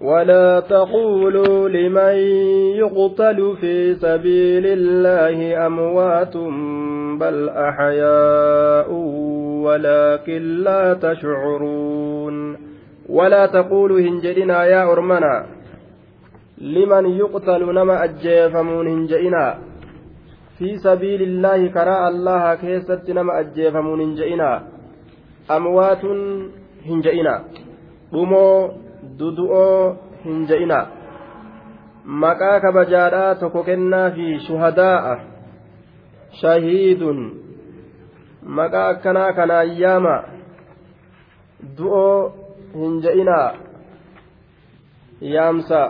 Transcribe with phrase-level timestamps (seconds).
[0.00, 2.14] ولا تقولوا لمن
[2.80, 6.36] يقتل في سبيل الله أموات
[7.20, 8.92] بل أحياء
[9.64, 12.56] ولكن لا تشعرون.
[13.08, 15.46] ولا تقولوا هنجدنا يا أرمنا.
[16.58, 19.58] لمن يقتل نما أجيفمون هنجئنا.
[20.58, 24.62] في سبيل الله كراء الله كيست نما أجيفمون هنجئنا.
[25.50, 26.04] أموات
[26.86, 27.44] هنجئنا.
[28.12, 28.56] Dhumoo
[29.18, 30.80] dudu'oo hin je'ina
[32.24, 35.14] maqaa kabajaadhaa tokko kennaa fi shuhadaa'a
[36.40, 37.18] shahiidun
[38.60, 40.14] maqaa akkanaa kana ayyaama
[41.78, 42.18] du'oo
[42.74, 43.48] hin je'inaa
[45.34, 45.80] yaamsa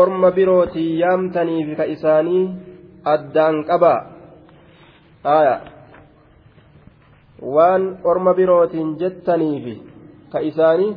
[0.00, 2.44] orma birootii yaamtaniif ka isaanii
[3.14, 3.92] addaan qaba
[5.36, 5.54] aya
[7.56, 9.66] waan orma birootiin jettaniif
[10.32, 10.90] ka isaanii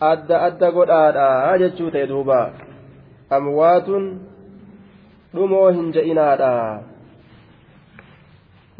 [0.00, 2.40] adda adda godhaadha jechuu ta'e duuba
[3.38, 4.04] amwaatun
[5.34, 6.52] dhumoo hin je'inaadha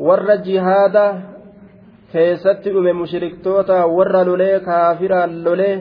[0.08, 1.05] warra jihaada
[2.12, 5.77] keessatti dhume mushriktoota warra lolee kaafiraan lolee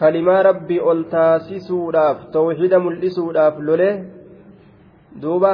[0.00, 3.94] kalimaa rabbii ol taasisuudhaaf tawxiida mul'isuudhaaf lolee
[5.22, 5.52] duuba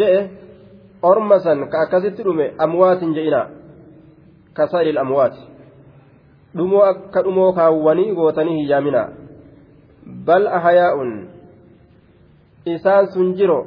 [0.00, 0.20] je'e
[1.12, 3.40] orma san ka akkasitti dhume amwaatin je'ina
[4.60, 5.51] kasaa'il amwaati
[6.56, 9.02] dhumoo akka dhumoo kaawwanii gootanii hiyyaamina
[10.26, 11.12] bal ahayaa'un
[12.74, 13.60] isaan sun jiro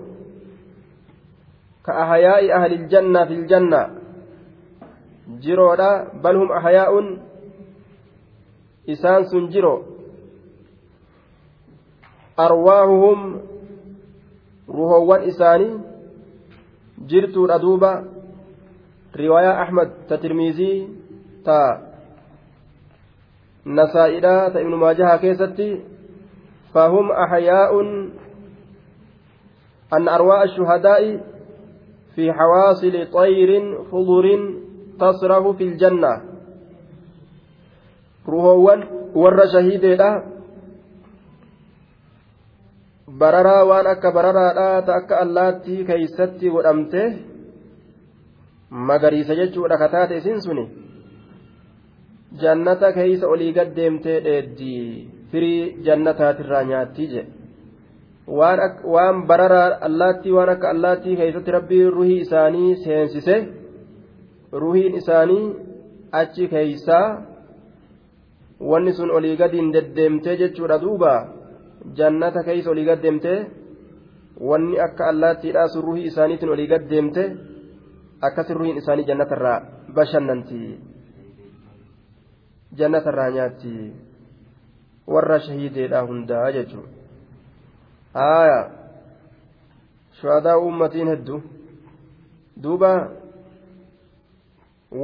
[1.85, 3.81] ka ahayaa'i ahliljanna filjanna
[5.43, 5.89] jiroodha
[6.23, 7.07] bal hum ahayaa'un
[8.93, 9.75] isaan sun jiro
[12.45, 13.19] arwaahuhum
[14.77, 15.73] ruhoowwan isaanii
[17.09, 17.91] jirtuudha duuba
[19.15, 20.77] riwaayaa ahmad ta tirmiizii
[21.45, 21.57] ta
[25.21, 25.81] keessatti
[26.73, 27.89] fahum axyaa'un
[29.91, 31.19] an arwaa'a ashuhadaa'i
[32.15, 34.43] fi xawaasili xayrin fudurin
[34.99, 36.13] tasrahu fi ljanna
[38.27, 38.81] ruhoowwan
[39.15, 40.09] warra shahiideedha
[43.19, 47.01] bararaa waan akka bararaadhaa ta akka allaattii keeysatti godhamte
[48.69, 50.84] magariisa jechuudha kataate isin suni
[52.41, 54.73] jannata keeysa olii gad deemtee dheeddi
[55.31, 57.31] firii jannataatirraa nyaattii jedhe
[58.93, 63.35] waan bararaa allaattii waan akka allaattii keeysatti rabbii ruhii isaanii seensise
[64.63, 65.45] ruhiin isaanii
[66.21, 67.07] achi keeysaa
[68.71, 71.13] wanni sun olii gadiin deddeemtee jechuudha duuba
[71.97, 73.39] jannata keeysa olii gad deemtee
[74.49, 77.23] wanni akka allaattiidhaa sun ruhii isaaniitiin olii gad deemte
[78.21, 79.59] akkasin ruhiin isaanii jannatarraa
[79.95, 80.59] bashannanti
[82.79, 83.73] jannata irraa nyaatti
[85.15, 86.87] warra shahiideedha hundaa jechuun
[88.13, 88.59] haaya
[90.21, 91.41] shuhadaa uummatiin hedduu
[92.63, 92.91] duuba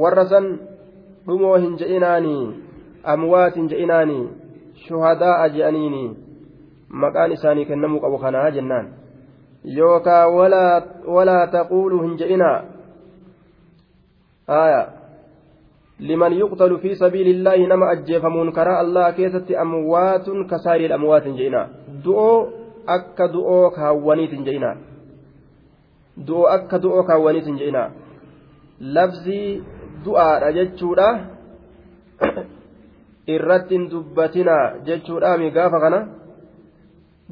[0.02, 0.48] warra san
[1.26, 2.42] dhumoo hin je'inaanii
[3.14, 4.24] amwaat hin je'inaanii
[4.86, 6.02] shuhadaa je'aniini
[7.04, 8.88] maqaan isaanii kennamuu qabu kanaa jennaan
[9.76, 12.56] yookaa walaa taquuluu hin je'inaa
[14.46, 14.82] haaya
[16.10, 21.66] liman yuqtalu fi sabiilillaahi nama ajjeefamuun karaa allah keessatti amwaatun kasaa'iri amwaatin je'ina
[22.04, 22.38] du'oo
[22.96, 24.72] akka du'oo kaawwaniitin je'ina
[26.28, 27.84] du'oo akka du'oo kaawwaniitin je'ina
[28.98, 29.62] labzii
[30.04, 31.08] du'aadha jechuudha.
[33.34, 36.00] Irratti hin dubbatina jechuudhaami gaafa kana.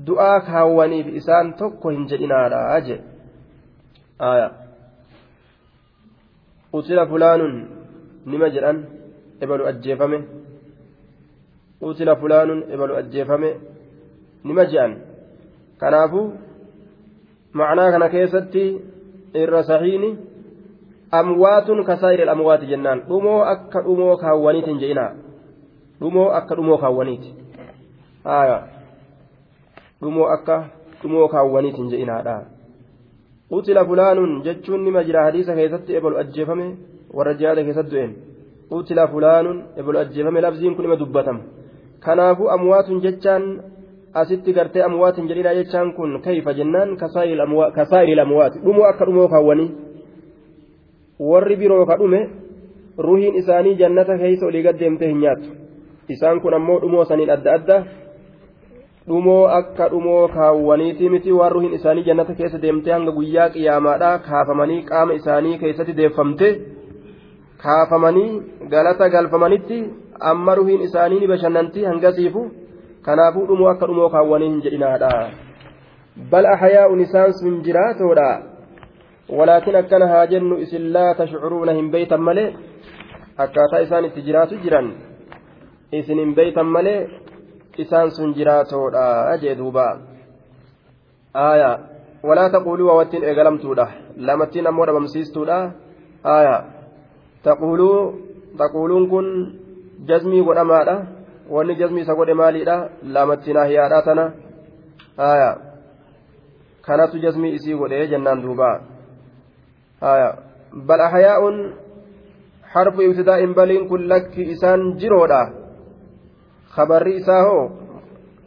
[0.06, 2.97] Du'aa kaawwaniif isaan tokko hin jedhinaadha je
[6.72, 7.54] qutila fulaanun
[8.26, 8.84] nima jedhan
[9.41, 10.19] ebalu ajjeefame
[11.81, 13.50] utila fulaanun ebalu ajjeefame
[14.44, 14.92] nima jedhan
[15.81, 16.26] kanaafuu
[17.53, 18.64] macnaa kana keessatti
[19.34, 20.10] irra sahiini
[21.10, 25.10] amwaatun kasaa'ir amwaati jennaan dhumoo akka dhumoo kaawwaniitiin je'inaa
[26.00, 27.34] dhumoo akka dhumoo kaawwaniiti
[28.25, 28.58] haya
[30.02, 30.56] dhumoo akka
[31.02, 32.37] dhumoo kaawwaniitiin je'inaadha
[33.50, 36.67] utila fulaanun jechuun nima jira hadiisa keessatti ebalu ajjeefame
[37.16, 38.12] warra jihaada keessatti du'een.
[38.70, 41.40] Utila fulaanun ebalu ajjeefame labziin kun ima dubbatama.
[42.00, 43.44] Kanaafuu amwaatun jechaan
[44.14, 46.96] asitti gartee amwaatin jedhidha jechaan kun kayfa jennaan?
[47.76, 48.58] Kasaa'iri amwaati.
[48.64, 49.70] Dhumoo akka dhumoo kaawwanii
[51.20, 52.20] warri biroo ka dhume
[52.98, 55.48] ruhiin isaanii jannata keeysa olii gaddeemte hin nyaattu.
[56.08, 57.84] Isaan kun ammoo dhumoo saniin adda adda.
[59.08, 61.32] Dhumoo akka dhumoo kaawwaniiti miti.
[61.32, 66.48] Waan ruhiin isaanii jannata keessa deemtee hanga guyyaa qiyaamaadha kaafamanii qaama isaanii keessatti deeffamte
[67.62, 68.42] kaafamanii
[68.72, 69.78] galata galfamanitti
[70.30, 72.42] amma ruhiin isaanii ni bashannanti hangasiifu
[73.08, 75.10] kanaafuu dhumoo akka dhumoo kaawwanii hin jedhinaadha
[76.30, 78.28] bal ahyaa'un isaan sun jiraatoodha
[79.38, 82.48] walaakin akkana haa jennu isin laa tashcuruuna hin beeytan malee
[83.44, 84.90] akkaataa isaan itti jiraatu jiran
[86.00, 86.98] isin hin beeytan malee
[87.84, 89.06] isaan sun jiraatoodha
[89.44, 89.86] jee duuba
[91.46, 91.78] aayaa
[92.28, 93.86] walaa taquluu waawattiin eegalamtuudha
[94.28, 95.58] lamattiin ammoo dhabamsiistuudha
[96.34, 96.60] aayaa
[97.44, 99.26] taquuluun kun
[100.08, 100.96] jazmii godhamaadha
[101.50, 102.76] wanni jazmii isa godhe maaliidha
[103.14, 104.25] lamattiin ahyaadha tana
[105.28, 105.56] aayaa
[106.87, 108.70] kanatu jazmii isii godhe jennaan duuba
[110.10, 110.34] aayaa
[110.88, 111.56] bal ahyaa'uun
[112.75, 115.43] harfu ibtidaa'in baliin kun lakki isaan jiroodha
[116.70, 117.70] خبري إساهو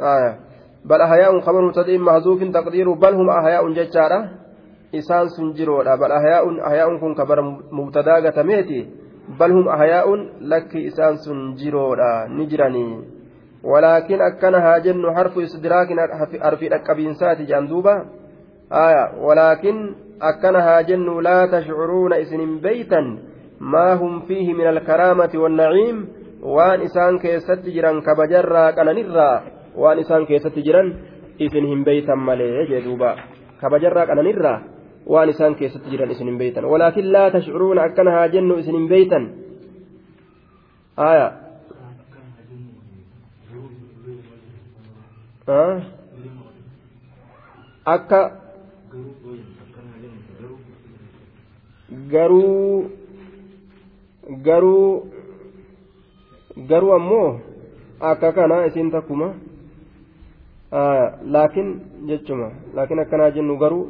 [0.01, 0.39] آية
[0.85, 4.19] بل أحياء خبر مبتدئ محذوف تقدير بل هم أحياء ججارة
[4.95, 7.41] إسان سنجرودha بل أحياء أحياء كن خبر
[7.71, 8.87] مبتدا قتميتي
[9.39, 10.07] بل هم أحياء
[10.41, 12.87] لك إسان سنجرودha نجرني
[13.63, 15.87] ولكن أكنها جن حرف استدراك
[16.41, 17.95] حرف الأكبينسات جندوبة
[18.71, 23.01] آية ولكن أكنها جن لا تشعرون إسن بيتا
[23.59, 26.07] ما هم فيه من الكرامة والنعيم
[26.43, 29.41] waan isaan keessatti jiran kabajarraa qananirraa
[29.79, 30.91] waan isaan keessatti jiran
[31.39, 33.15] isin hin beeytan malee jee duuba.
[33.61, 34.72] Kabajarraa qananirraa
[35.11, 38.87] waan isaan keessatti jiran isin hin beeytan walaakin laa tashcuruuna akkana haa jennu isin hin
[38.93, 39.25] beeytan
[40.97, 41.27] aya
[47.95, 48.19] akka
[52.11, 52.89] garuu
[54.47, 55.11] garuu
[56.69, 57.39] garuu ammoo
[58.11, 59.27] akka kana isiin takkuma
[61.35, 61.69] laakiin
[62.07, 63.83] jechuma laakiin akkanaa jennu garuu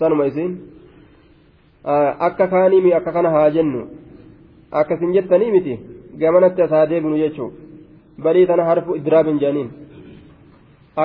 [0.00, 0.52] sanuma isiin
[2.28, 3.84] akka kaanii akka kana haa jennu
[4.82, 5.78] akkasin jettanii miti
[6.24, 7.52] gamanatti as haa deebinu jechuu
[8.26, 9.70] balii tana harfu idraabin jedhaniin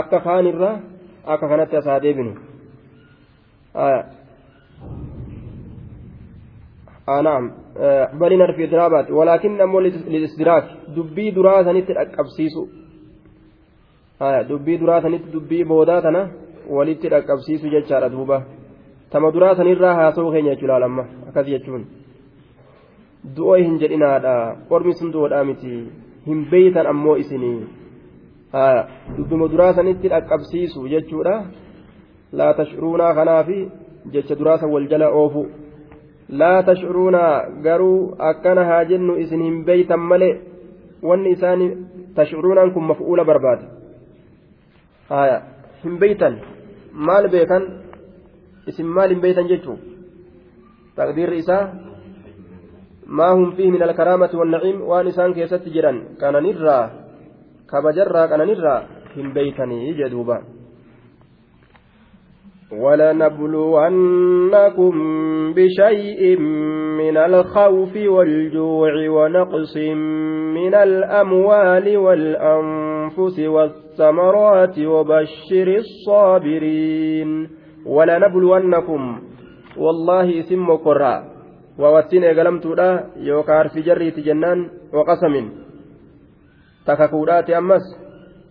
[0.01, 0.75] akka kaanirraa
[1.35, 2.35] akka kanatti as haa deebinu
[3.75, 4.05] آه
[7.21, 12.67] نعم آه بل نرفي إضرابات ولكن أمو للإستدراك دبي دراسة نت أكبسيسو
[14.21, 16.31] آه دبي دراسة نت دبي بوداتنا
[16.69, 17.67] ولت أكبسيسو
[19.15, 21.85] تما دراسة نرى هاسو خين يجلال أما أكذ يجون
[23.35, 24.33] du'oo hin jedhinaadha
[24.69, 25.71] qormi sun du'oodhaa miti
[26.27, 27.59] hin beeytan ammoo isinii
[29.17, 31.35] dubbima duraa sanitti dhaqqabsiisu jechuudha
[32.39, 33.57] laa tashcuruunaa kanaafi
[34.13, 35.41] jecha duraasa wal jala oofu
[36.41, 37.23] laa tashcuruuna
[37.65, 40.33] garuu akkana haa jennu isin hin beeytan malee
[41.09, 41.63] wanni isaan
[42.19, 43.65] tashcuruunaan kun maf'uula barbaada
[45.09, 45.41] haya
[45.83, 46.37] hin beeytan
[47.09, 47.67] maal beekan
[48.83, 49.77] maal hin beeytan jechuu
[50.95, 51.65] taqdiirri isaa
[53.07, 56.91] ما هم فيه من الكرامة والنعيم وان إسان كيست جرا كان نرى
[57.69, 60.41] كبجرا كان نرى هم بيتني جدوبا
[62.71, 64.93] ولنبلونكم
[65.53, 66.39] بشيء
[66.97, 69.77] من الخوف والجوع ونقص
[70.57, 77.49] من الأموال والأنفس والثمرات وبشر الصابرين
[77.85, 79.21] ولنبلونكم
[79.77, 81.35] والله اسم قرآن
[81.75, 84.59] waawattiin eegalamtuudha yookaan harfi jarriiti jennaan
[84.95, 85.47] waqasamin
[86.85, 87.83] takakuudhaati ammas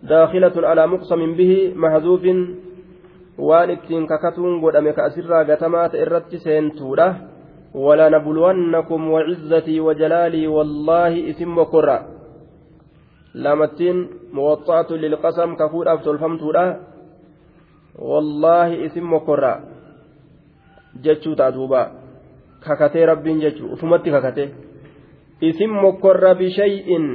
[0.09, 2.43] daakilatun alaa muqsamin bihi mahzuufin
[3.47, 7.07] waan ittiin kakatuun godhame ka asirraa gatamaa ta'e irratti seentuudha
[7.75, 11.97] ولنبلونكم وعزتي وجلالي والله اسم وكرة
[13.33, 13.97] لامتين
[14.33, 16.17] موطأة للقسم كفور أفتل
[17.99, 19.61] wallaahi isin mokorraa
[21.03, 21.91] jechuu ta'a duuba.
[22.65, 24.49] Kakatee rabbiin jechuu ufumatti kakatee
[25.41, 27.05] isin mokorra bishay'in.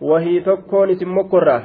[0.00, 1.62] Wahii tokkoon isin mokorra.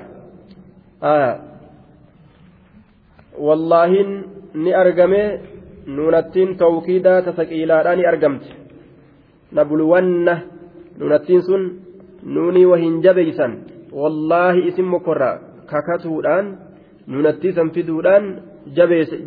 [3.39, 4.11] Wallaahiin
[4.53, 5.41] ni argamee
[5.85, 8.47] nuunattiin tawkiidaa tasaqiilaadhaa ni argamte.
[9.51, 10.37] Nabluwanna
[10.97, 11.63] nuunattiin sun
[12.23, 13.57] nuunii wahiin jabeysan
[13.91, 16.57] wallaahi isin mokorra kakatuudhaan
[17.07, 18.41] nuunattiisan fiduudhaan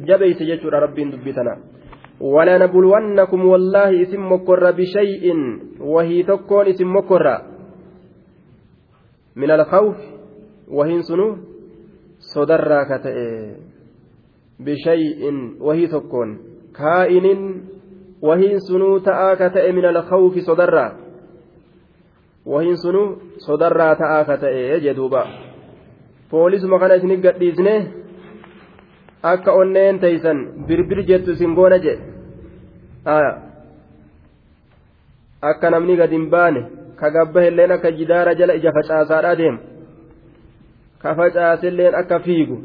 [0.06, 1.76] jabeeyse jechuudha rabbiin dubbitanaa.
[2.20, 5.34] ولنبلونكم والله اسم مكر بشيء
[5.80, 7.42] وهي تكون اسم مكر
[9.36, 9.96] من الخوف
[10.68, 11.36] وهي سنو
[12.18, 13.16] صدر كتئ
[14.60, 15.20] بشيء
[15.60, 16.38] وهي تكون
[16.74, 17.26] كائن
[18.22, 20.92] وهي سنو تآكتئ من الخوف صدر
[22.46, 25.45] وهي سنو صدر تآكتئ جدوبا
[26.30, 27.74] poolisuma kana isinif gadhiisne
[29.22, 32.04] akka onneen taysan birbir jettu isin goona jedhe.
[35.42, 36.60] Akka namni gad hin baane
[37.00, 39.58] ka gabbahilleen akka jidaara jala ija facaasaadhaa deema.
[41.02, 42.58] Ka facaasilleen akka fiigu.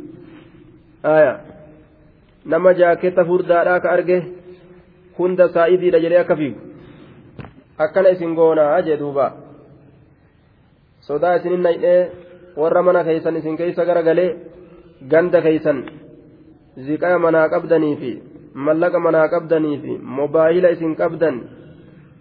[2.46, 4.18] Nama jaaketta furdaadhaa ka arge
[5.18, 6.60] hunda saa'idiidha jedhee akka fiigu.
[7.78, 9.32] Akkana isin goonaa jee duuba.
[11.08, 12.12] Sodaa isinin naydhee
[12.58, 14.30] warra mana keeysan isin keeysa gara galee
[15.12, 15.78] ganda keeysan
[16.86, 18.12] ziqaa manaa qabdanii fi
[18.66, 21.36] mallaqa manaa qabdanii fi mobaayila isin qabdan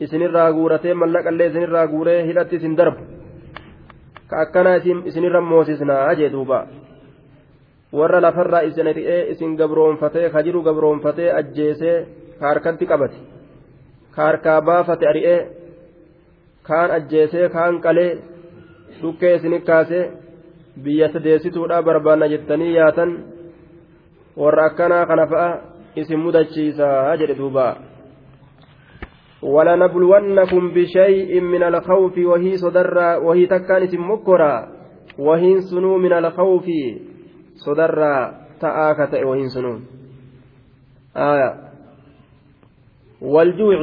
[0.05, 3.03] isinirraa guuratee mallaqallee isinirraa guuree hidhatti isin darbu.
[4.29, 4.77] Ka akkanaa
[5.11, 6.67] isinirra moosisnaa jee duuba.
[7.93, 11.97] Warra lafarraa isin ri'ee isin gabroonfatee ka jiru gabroonfatee ajjeesee
[12.39, 13.19] ka harkatti qabate.
[14.15, 15.39] Ka harkaa baafate ari'ee
[16.69, 18.13] kaan ajjeesee kaan qalee
[19.03, 20.05] dhukkee isinit kaasee
[20.77, 23.13] biyya sadeessituudhaa barbaanna jettanii yaatan
[24.37, 25.49] warra akkanaa kana fa'a
[25.97, 27.77] isin mudachiisaa jedhe duuba
[29.43, 34.69] ولنبلونكم بشيء من الخوف وهي صدر وهي تكان اسم مكرا
[35.19, 36.67] وهي سنو من الخوف
[37.55, 38.01] صدر
[38.61, 39.75] تآكة وهي سنو
[41.17, 41.51] آية
[43.21, 43.81] والجوع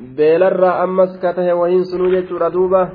[0.00, 2.90] beelarraa ammas katahe wahiin sunuu jechuudha duuba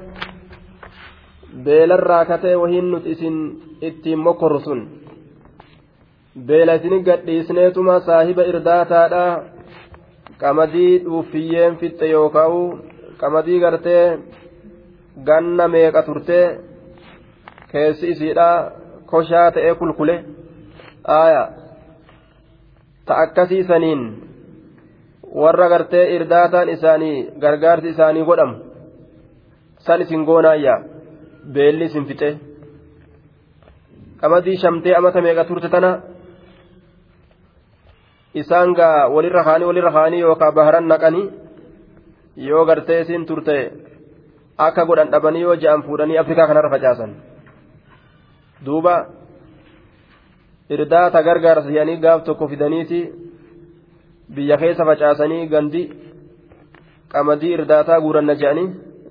[1.65, 3.37] beelarraa katahe wahiin nuti isin
[3.81, 4.81] ittiin mokorru sun
[6.47, 9.23] beela isini gadhiisneetuma saahiba irdaataadha.
[10.41, 12.59] Qamadii dhuufiyyeen fixxe yookaa'u
[13.21, 14.19] qamadii gartee
[15.27, 16.45] ganna meeqa turtee
[17.71, 18.71] keessi isiidha
[19.05, 20.15] koshaa ta'ee kulkule?
[21.07, 21.43] Aaya
[23.05, 24.01] ta akkasiisaniin
[25.41, 28.55] warra gartee irdaataan isaanii gargaarsi isaanii godhamu?
[29.79, 30.79] San isin goonaayyaa
[31.53, 32.29] beelli isin fixe
[34.21, 35.91] qamadii shamtee amata meeqa turte tana
[38.41, 41.25] isaan gaa walirra kaanii walirra kaanii yookaan baharan naqanii
[42.47, 43.55] yoo gartee isin turte
[44.57, 47.11] akka godhan dhabanii yoo ja'an fuudhanii afrikaa kanarra facaasan
[48.65, 48.95] duuba
[50.75, 52.99] irdaata gargaarsa jedhanii gaaf tokko fidaniiti
[54.35, 55.83] biyya keessa facaasanii gandi
[57.13, 58.67] qamadii irdaataa guuranna jedhanii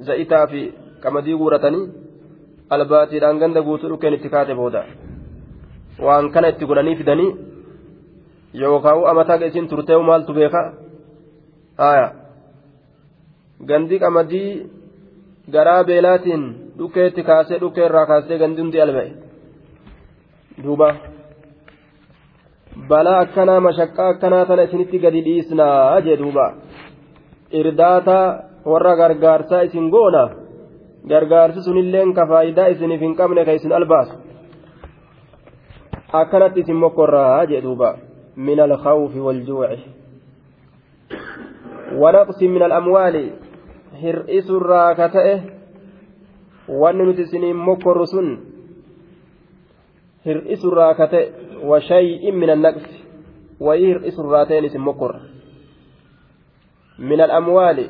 [0.06, 0.62] za'itaa fi
[1.02, 1.84] qamadii guuratanii
[2.74, 4.80] albaatiidhaan ganda guutuu dhukkeen itti kaate booda
[6.06, 7.30] waan kana itti godhanii fidanii
[8.60, 10.62] yookaan amataa isin turtee maaltu beeka
[11.82, 12.08] haaya
[13.68, 14.50] gandi qamadii
[15.54, 16.42] garaa beelaatiin
[16.78, 19.10] dhukkeetti kaasee dhukkee irraa kaasee gandi hundi alba'e
[20.64, 20.88] duuba
[22.90, 26.46] balaa akkanaa mashaqqaa akkanaa tana isinitti gadi dhiisnaa jee duuba
[27.60, 28.18] irdaata
[28.70, 30.22] warra gargaarsaa isin goona
[31.08, 34.14] gargaarsi sunilleen ka faayidaa isiniif hin qabne ka isin albaasu
[36.12, 37.96] akkanatti isin mokkorraa jee duuba
[38.38, 39.76] من الخوف والجوع
[41.92, 43.30] ونقص من الأموال
[44.02, 45.40] هرئس الراكته
[46.68, 48.28] wanni nuti isiniin mokkorru sun
[50.24, 51.20] hir'isu irraa kate
[51.70, 52.98] washay'in min annaqsi
[53.60, 55.20] wayii hir'isu irraa ta'een isin mokkorra
[56.98, 57.86] min al'amwaali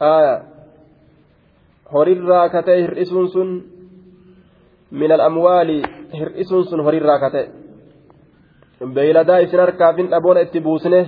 [0.00, 0.34] aya
[1.92, 3.48] horirraa kate hir'isuun sun
[5.00, 5.78] min al'amwaali
[6.18, 7.42] hir'isuun sun horirraa kate
[8.94, 11.00] beeyladaa isin harkaafin dhaboona itti buusne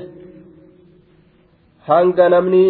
[1.88, 2.64] hanga namni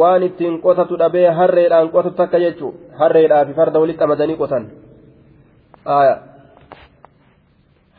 [0.00, 4.64] waan ittiin qotatu dhabee harreedhaan qotatu takka jechuun harreedhaa fi farda walitti qamadanii qotan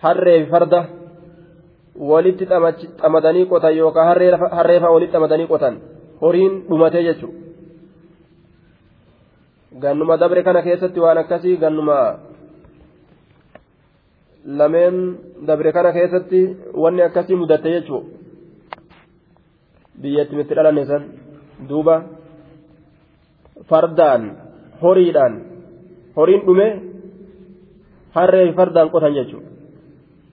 [0.04, 0.80] harree fi farda
[2.12, 2.46] walitti
[3.02, 4.08] qamadanii qotan yookaan
[4.58, 5.76] harreefaa walitti qamadanii qotan
[6.22, 7.45] horiin dhumatee jechuudha
[9.82, 11.98] gannuma dabre kana keessatti waan akkasii gannuma
[14.46, 14.96] lameen
[15.48, 16.42] dabre kana keessatti
[16.84, 18.10] wanni akkasii mudatte jechuudha
[20.02, 21.04] biyyatti itti dhalanne san.
[21.70, 22.04] duuba
[23.70, 24.24] fardaan
[24.82, 25.34] horiidhaan
[26.16, 26.68] horiin dhume
[28.16, 29.50] harree fardaan qotan jechuudha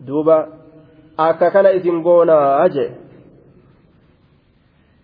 [0.07, 0.37] duuba
[1.17, 2.91] akka kana isin goonaa jee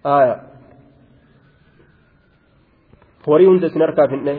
[0.03, 0.48] aya
[3.29, 4.35] horii hunda isin harkaa finne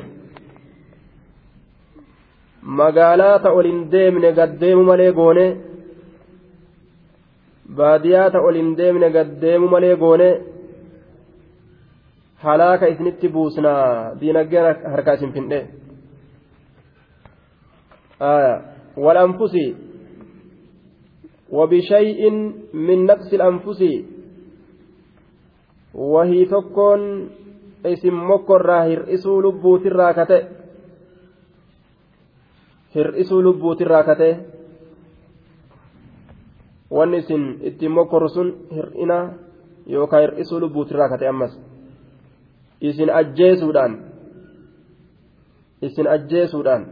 [2.79, 5.45] magaalaa ta olin deemne gaddeemu malee goone
[7.79, 10.29] baadiyaa ta olin deemne gaddeemu malee goone
[12.45, 13.85] halaaka isinitti buusnaa
[14.21, 15.61] diinaggeen harkaa isin findhe
[18.97, 19.53] والأنفس
[21.57, 22.21] وبشيء
[22.73, 23.81] من نفس الأنفس
[25.93, 27.29] وهي تكون
[27.85, 30.39] اسم مكر هرئسوا لبوت الراكته
[32.95, 34.31] هرئسوا لبوت الراكته
[36.91, 39.17] wanni isin ittiin mokkorru sun hir'ina
[39.93, 41.53] yookaan hir'isuu lubbuutirraa kate ammas
[42.81, 43.93] isin ajjeesuudhaan
[45.81, 46.83] isin ajjeesuudhaan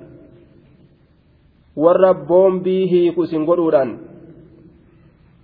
[1.83, 3.99] warra boombii hiiku isin godhuudhaan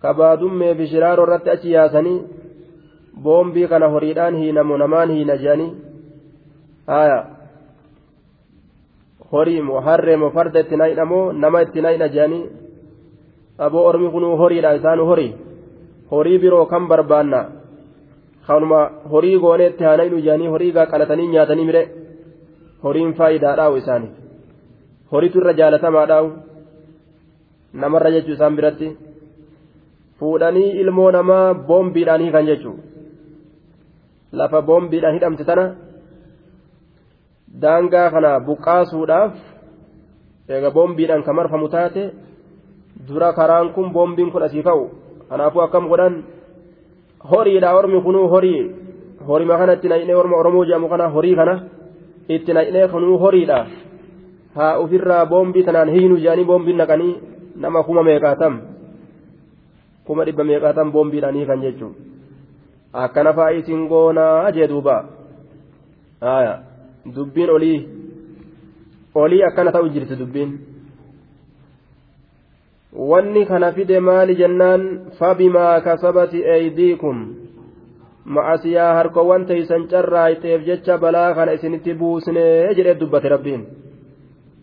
[0.01, 2.17] kabaadummee fi shiraaroo irratti achi yaasanii
[3.21, 5.71] boombii kana horiidhaan hiinamu namaan hiina jedhanii
[6.87, 7.19] haya
[9.31, 12.43] horii moo harree moo farda itti nayidha moo nama itti nayidha jedhanii
[13.57, 15.33] aboo ormi kunuu horiidha isaanu horii
[16.11, 17.41] horii biroo kan barbaanna
[18.47, 18.79] kanuma
[19.11, 21.83] horii goonee itti haa nayidhu jedhanii horii qalatanii nyaatanii mire
[22.83, 24.13] horiin faayidaadhaawu isaaniif
[25.11, 26.31] horiitu irra jaalatamaadhaawu
[27.83, 28.89] namarra jechuu isaan biratti
[30.19, 32.92] fuudhanii ilmoo namaa boombiidhaan hiikan jechuudha
[34.39, 35.65] lafa boombiidhaan hidhamte tana
[37.63, 39.33] daangaa kana buqqaasuudhaaf
[40.53, 42.03] eega boombiidhaan kan marfamu taate
[43.07, 44.83] dura karaan kun boombiin kun asii ka'u
[45.29, 46.15] kanaafuu akkam godhan
[47.31, 48.61] horiidha ormi kunuu horii
[49.27, 51.55] horima kana itti na'inee orma oromoo jedhamu kana horii kana
[52.35, 53.59] itti na'inee kunuu horiidha
[54.57, 57.13] haa ofirraa boombii tanaan hiinu jedhanii boombiin naqanii
[57.55, 58.55] nama kuma meeqaatam
[60.05, 62.12] kuma dhibba meeqaatam boombiidhaan hiikan jechuudha
[62.93, 65.03] akkana fa'aa isin goonaa jee duuba
[67.15, 67.89] dubbiin olii.
[69.15, 70.59] Olii akkana ta'u jirti dubbiin.
[72.93, 74.81] wanni kana fide maali jennaan?
[75.19, 77.17] Fabimaa kasabati eeydiikum
[78.25, 83.67] ma'asiyaa harkowwan teeysan carraayteef jecha balaa kana isinitti buusnee jedhee dubbate rabbiin.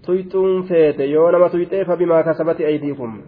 [0.07, 3.19] Tuyxuun feete yoo nama tuyxee fabimaa kasabati eeydiikum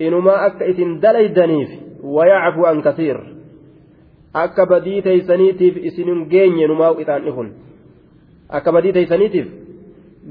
[0.00, 1.70] inumaa akka isin dalaydaniif
[2.02, 3.33] wayacfu an kasiir
[4.42, 7.48] akka badii teeysaniitiif isinin geenye numaa ixaanni kun?
[8.48, 9.46] Akka badii teeysaniitiif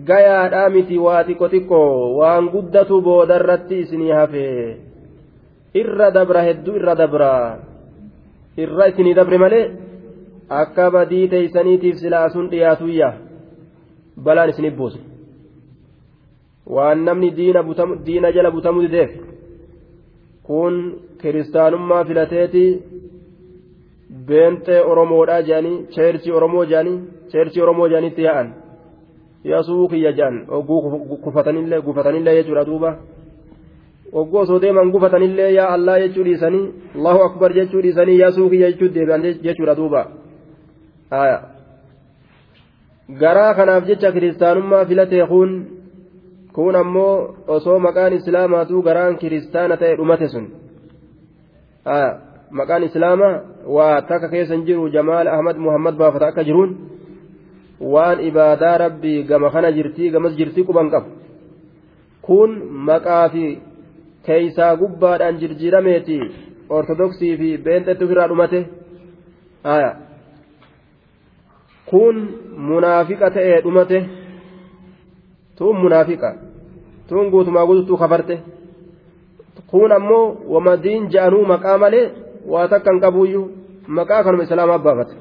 [0.07, 1.79] gayaadhaa miti waa xiqqo xiqqo
[2.19, 4.45] waan guddatu boodarratti isinii hafe.
[5.81, 7.31] Irra dabra hedduu irra dabra.
[8.57, 9.65] Irra isinii dabre malee
[10.61, 13.09] akka badii teeysaniitiif silaa sun dhiyaatuyya
[14.25, 14.99] balaan isiniif buuse.
[16.75, 17.31] Waan namni
[18.05, 19.11] diina jala butamuu dideef.
[20.47, 20.75] Kun
[21.21, 22.65] kiristaanummaa filateeti
[24.27, 26.97] beenxee oromoodhaa jedhanii cheerchii oromoo jedhanii
[27.31, 28.47] cheerchii oromoo jedhanitti yaa'an.
[29.51, 30.35] Yaasuu kiyya jedhan.
[31.23, 32.91] Gufatanillee gufatanillee jechuudha duuba.
[34.19, 38.89] Oggoo osoo deeman gufatanillee yaa allaa jechuu dhiisanii allahu akbar jechuu dhiisanii yaasuu kiyya jechuu
[38.95, 40.01] deebi'an jechuudha duuba.
[43.21, 45.51] Garaa kanaaf jecha kiristaanummaa filatee kun
[46.55, 50.45] kun ammoo osoo maqaan islaamaatuu garaan kiristaana ta'e dhumate sun
[52.59, 53.35] maqaan islaamaa
[53.75, 56.71] waa takka keessa hin jiru jamaal ahmad muhammad baafata akka jiruun
[57.93, 61.09] waan ibaadaa rabbii gama kana jirtii gamas jirtii quban qabu
[62.27, 62.51] kun
[62.89, 63.43] maqaa fi
[64.27, 66.17] keeysaa gubbaadhaan jirjiirameeti
[66.77, 68.59] ortodoksii fi beenxetti ofirraa dhumate
[71.91, 72.15] kun
[72.69, 73.99] munaafiqa ta'ee dhumate
[75.57, 76.29] tun munaafiqa
[77.09, 78.35] tun guutumaa guututuu kafarte
[79.71, 82.05] kun ammoo wama diin ja'anuu maqaa malee
[82.47, 83.45] waa takka hin qabuuyyuu
[83.87, 85.15] maqaa kanuma islaamaa baafate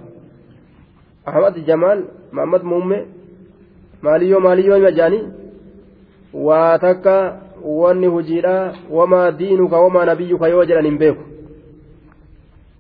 [1.26, 2.98] ahmad jamaal mahammad muumme
[4.02, 5.24] maaliyyoo maaliyyoo hima jaanii
[6.48, 7.16] waa takka
[7.64, 11.22] wanni hujiidha wamaa diinuka wamaa nabiyyuka yoo jedhan hin beeku.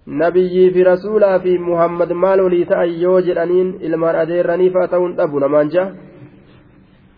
[0.06, 5.40] Nabiyyii fi rasuulaa fi muhammad maal olii ta'an yoo jedhaniin ilmaan adeerranii fa'a ta'uun dhabu
[5.40, 5.92] namaan ja'a?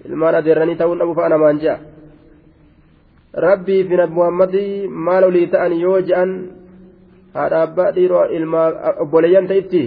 [0.04, 1.78] Ilmaan adeerranii ta'uun dhabu fa'a namaan ja'a?
[3.46, 6.34] Rabbii fi nabi muhammadii maal olii ta'an yoo jedhan
[7.34, 8.68] haadha abbaa dhiiroo ilmaa
[9.04, 9.82] obboleeyyan ta'itti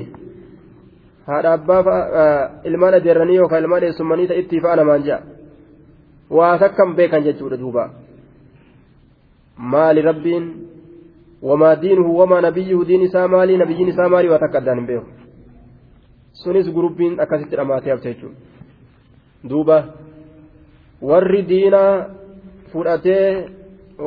[1.28, 2.00] haadha abbaa
[2.72, 5.22] ilmaan adeerranii yookaan ilmaan eessummanii ta'itti fa'a namaan ja'a
[6.38, 7.84] waa takkan beekan jechuudha duuba
[9.58, 10.46] maali rabbiin
[11.50, 15.08] wamaa diinuhu wamaa nabiyyuhu diin isaa maali nabiyyiin isaa maali waa takka addaan hin beeku
[16.42, 18.38] sunis gurubbiin akkasitti dhamaatee hafte jechuudha
[19.50, 19.78] duuba
[21.12, 21.94] warri diinaa
[22.74, 23.50] fudhatee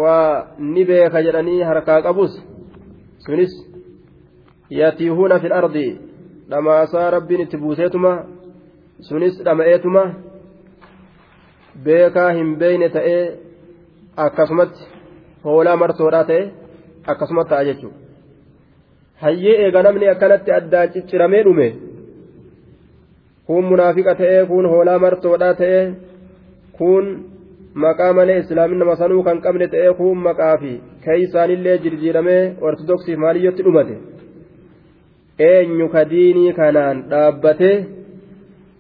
[0.03, 2.33] waa ni beeka jedhanii harkaa qabus
[3.25, 3.53] sunis
[4.71, 5.87] yatiihuuna fil ardi
[6.51, 8.13] dhamaasaa rabbiin itti buuseetuma
[9.09, 10.03] sunis dhama'eetuma
[11.85, 13.23] beekaa hin beeyne ta'ee
[14.27, 14.83] akkasumatti
[15.45, 16.43] hoolaa martoodhaa ta'e
[17.07, 17.99] akkasumatti ta'a jechuudha.
[19.23, 21.69] Hayyee eega namni akkanatti addaan cicciramee dhume
[23.47, 25.85] kun munaafiqa ta'ee kun hoolaa martoodhaa ta'ee
[26.79, 27.05] kun
[27.75, 30.73] maqaa malee islaamin nama sanuu kan qabne ta'ee kun maqaa fi
[31.05, 33.97] keeysaanillee jirjiiramee ortodoksiif maaliyyotti dhumate?
[35.39, 37.77] Eenyu ka diinii kanaan dhaabbatee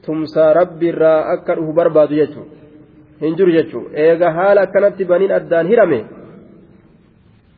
[0.07, 2.57] tumsaa rabbiirraa akka dhufu barbaadu jechuudha
[3.22, 6.00] hin jiru jechuudha eega haala akkanatti baniin addaan hirame?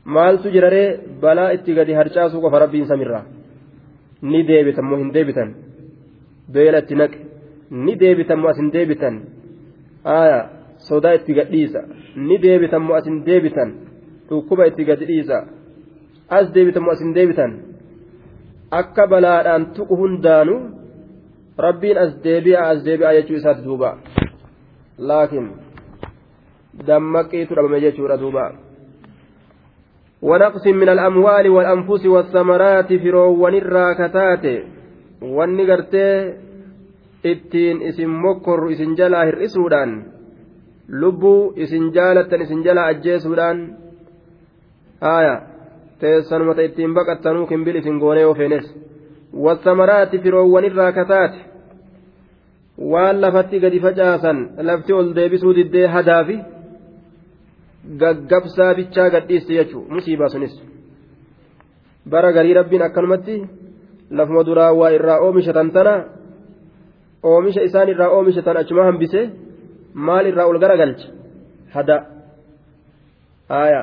[0.04, 0.88] Maaltu jiraree
[1.22, 3.24] balaa itti gadi harcaasuu qofa rabbiin samirraa.
[4.22, 5.54] Ni deebitan moo hin deebitan?
[6.52, 7.18] Beela itti naqe.
[7.70, 9.14] Ni deebitan moo asin deebitan?
[10.04, 11.81] Aayaa sodaa itti gadhiisa
[12.15, 13.73] ni deebitan moo asin deebitan
[14.29, 15.37] dhukkuba itti gadi dhiisa
[16.37, 17.51] as deebitan moo asin deebitan
[18.79, 20.55] akka balaadhaan tuqu hundaanu
[21.65, 23.97] rabbiin as deebi'a as deebi'a jechuu isaati duuba
[25.09, 25.47] laakiin
[26.87, 28.45] dammaqiitu dhabame jechuudha duuba.
[30.21, 34.45] ونقص من الأموال والأنفس والثمرات فروون الراكتات
[35.21, 36.33] والنقرتي
[37.23, 40.10] ittiin isin mokkorru isin jalaa hir'isuudhaan
[40.88, 43.58] lubbuu isin jaalattan isin jalaa ajjeesuudhaan
[45.00, 45.42] haaya
[46.00, 48.66] teessanumata ittiin baqattanuu kimbil isin goonee ofeenes.
[49.44, 51.38] Wasamaraati firoowwan irraa kataate
[52.92, 56.36] waan lafatti gadi facaasan lafti ol deebisuu diddee hadaafi
[58.00, 60.54] gaggabsaa bichaa gadhiiste jechuu musiibaa sunis.
[62.10, 63.34] Bara garii rabbiin akkanumatti
[64.10, 65.94] lafuma duraa waa irraa oomishatan tana
[67.22, 69.30] oomisha isaan irraa oomishatan achuma hambise
[69.94, 71.08] maal irraa ol garagalcha
[71.74, 71.96] hada
[73.48, 73.82] aya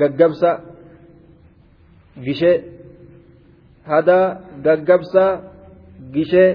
[0.00, 0.50] gaggabsa
[2.24, 2.56] gishee
[3.90, 4.18] hada
[4.64, 5.24] gaggabsa
[6.14, 6.50] gishee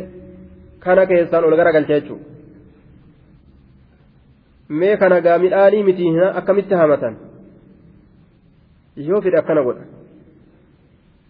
[0.83, 2.25] kana keessaan ol garagalcha jechuudha
[4.69, 6.05] mee kana gaa midhaanii miti
[6.39, 7.15] akkamitti hamatan
[9.07, 9.85] yoo fedhe akkana godha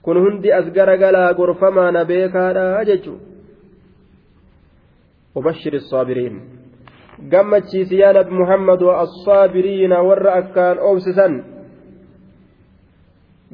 [0.03, 3.32] kun hundi as garagalaa gorfamaana beekaadha jechuun
[5.34, 6.34] وبشر الصابرين
[7.32, 11.32] gammachiis yaa nabi muhammad wa assaabiriina warra akkaan oobsisan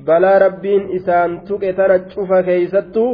[0.07, 3.13] balaa rabbiin isaan tuqe tana cufa keeysattuu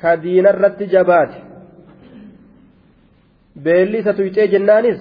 [0.00, 1.38] ka diinarratti jabaate
[3.64, 5.00] beelli isa tuyxee jennaanis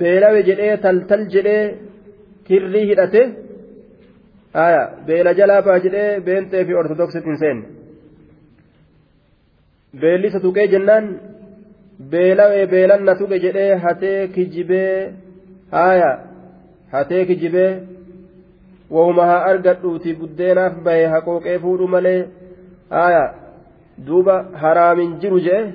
[0.00, 1.64] beelawe jedhee taltal jedhee
[2.46, 3.22] kirrii hidhate
[4.66, 7.64] aya beela jalaa baa jedhee beentee fi ortodoksitti hin seenne
[10.01, 11.05] beelli isa tuqee jennaan
[12.11, 14.95] beelawe beelanna tuqe jedhee hatee kijibee
[15.87, 16.11] aya
[16.93, 17.71] hatee kijibee
[18.95, 22.21] wahuma haa argadhuuti buddeenaaf bahe haqooqee fuudhu malee
[23.05, 23.23] aya
[24.07, 25.73] duuba haraamin jiru jedhe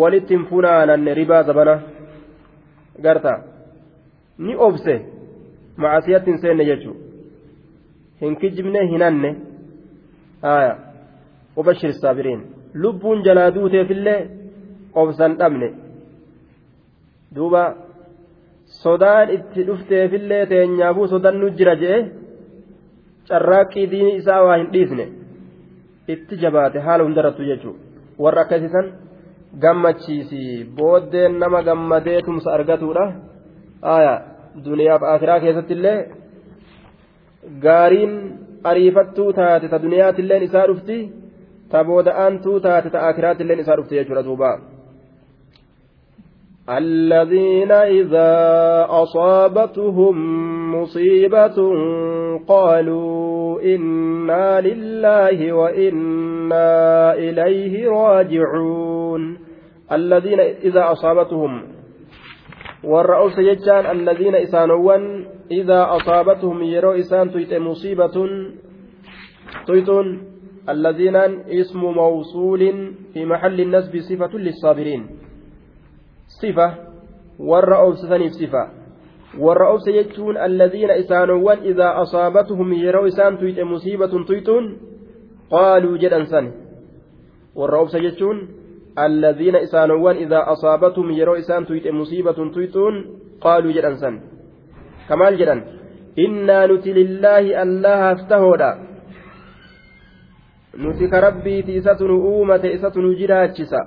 [0.00, 1.74] walitti hin funaananne ribaa zabana
[3.04, 3.32] garta
[4.44, 4.94] ni obse
[5.82, 6.96] macasiyatti hin seenne jechuu
[8.22, 9.30] hin kijibne hinanne
[10.54, 10.72] aya
[11.62, 12.42] ubashir saabiriin
[12.74, 14.30] lubbuun jalaa duuteefillee
[14.94, 15.68] obsan dhabne.
[17.34, 17.62] Duuba
[18.82, 21.98] sodaan itti dhufteefillee teenyaafuu sodannu jira je'e
[23.28, 25.06] carraaqqii diini isaa waa hin dhiisne
[26.14, 27.76] itti jabaate haala hundarrattu jechuu.
[28.22, 28.92] Warra akkasiisan
[29.62, 33.04] gammachiisi booddeen nama gammadee tumsa argatuudha.
[34.64, 35.98] Duniyaaf akiraa keessatti illee
[37.64, 38.14] gaariin
[38.70, 40.96] ariifattuu taate ta duniyaatilleen isaa dhufti
[41.70, 44.52] ta booda'aantuu taate ta isaa dhufti jechuudha duuba.
[46.70, 48.32] الذين إذا
[48.90, 50.14] أصابتهم
[50.74, 51.58] مصيبة
[52.48, 59.38] قالوا إنا لله وإنا إليه راجعون
[59.92, 61.62] الذين إذا أصابتهم
[62.84, 68.28] والرؤوس يجان الذين إسانوان إذا أصابتهم يرو إسان تيت مصيبة
[69.66, 70.29] تيتون
[70.68, 71.16] الذين
[71.48, 72.62] اسم موصول
[73.12, 75.06] في محل النسب صفة للصابرين.
[76.42, 76.74] صفة
[77.38, 78.80] والرؤوس ثاني صفة.
[79.38, 84.64] والرؤوس يجون الذين إسانوان إذا أصابتهم يرو إسان تيت مصيبة تيتون
[85.50, 86.50] قالوا جدا سن
[87.54, 88.48] والرؤوس يجون
[88.98, 92.94] الذين إسانوان إذا أصابتهم يرو إسان تيت مصيبة تيتون
[93.40, 94.20] قالوا جدا سن
[95.08, 95.56] كمال جدا.
[96.18, 98.89] إنا نتي لله الله افتهودا
[100.78, 103.80] نتي كربي تيسة أومة إسة جراجسة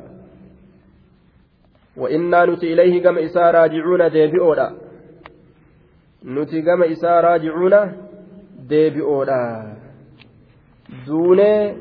[1.98, 4.68] وإنا نتي إليه كما إسا راجعون ديبئودا
[6.26, 7.74] نتي كما إسا راجعون
[8.70, 9.74] ديبئودا
[11.08, 11.76] duunee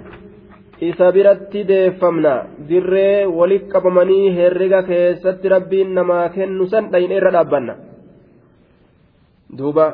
[0.81, 2.35] isa biratti deeffamna
[2.69, 7.75] dirree walit qabamanii herrega keessatti rabbiin namaa kennu san dhayne irra dhaabbanna
[9.59, 9.87] duuba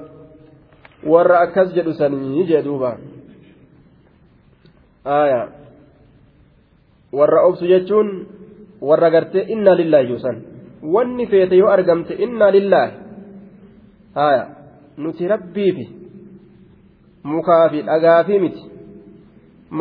[1.13, 2.97] warra akkas jedhu sanii jee duuba
[5.06, 5.42] aya
[7.20, 8.10] warra obsu jechuun
[8.90, 10.38] warra gartee innaa lillaahi juusan
[10.94, 12.94] wanni feete yoo argamte innaa lillaahi
[14.28, 14.44] aya
[14.98, 15.86] nuti rabbiifi
[17.24, 18.64] mukaa fi dhagaafii miti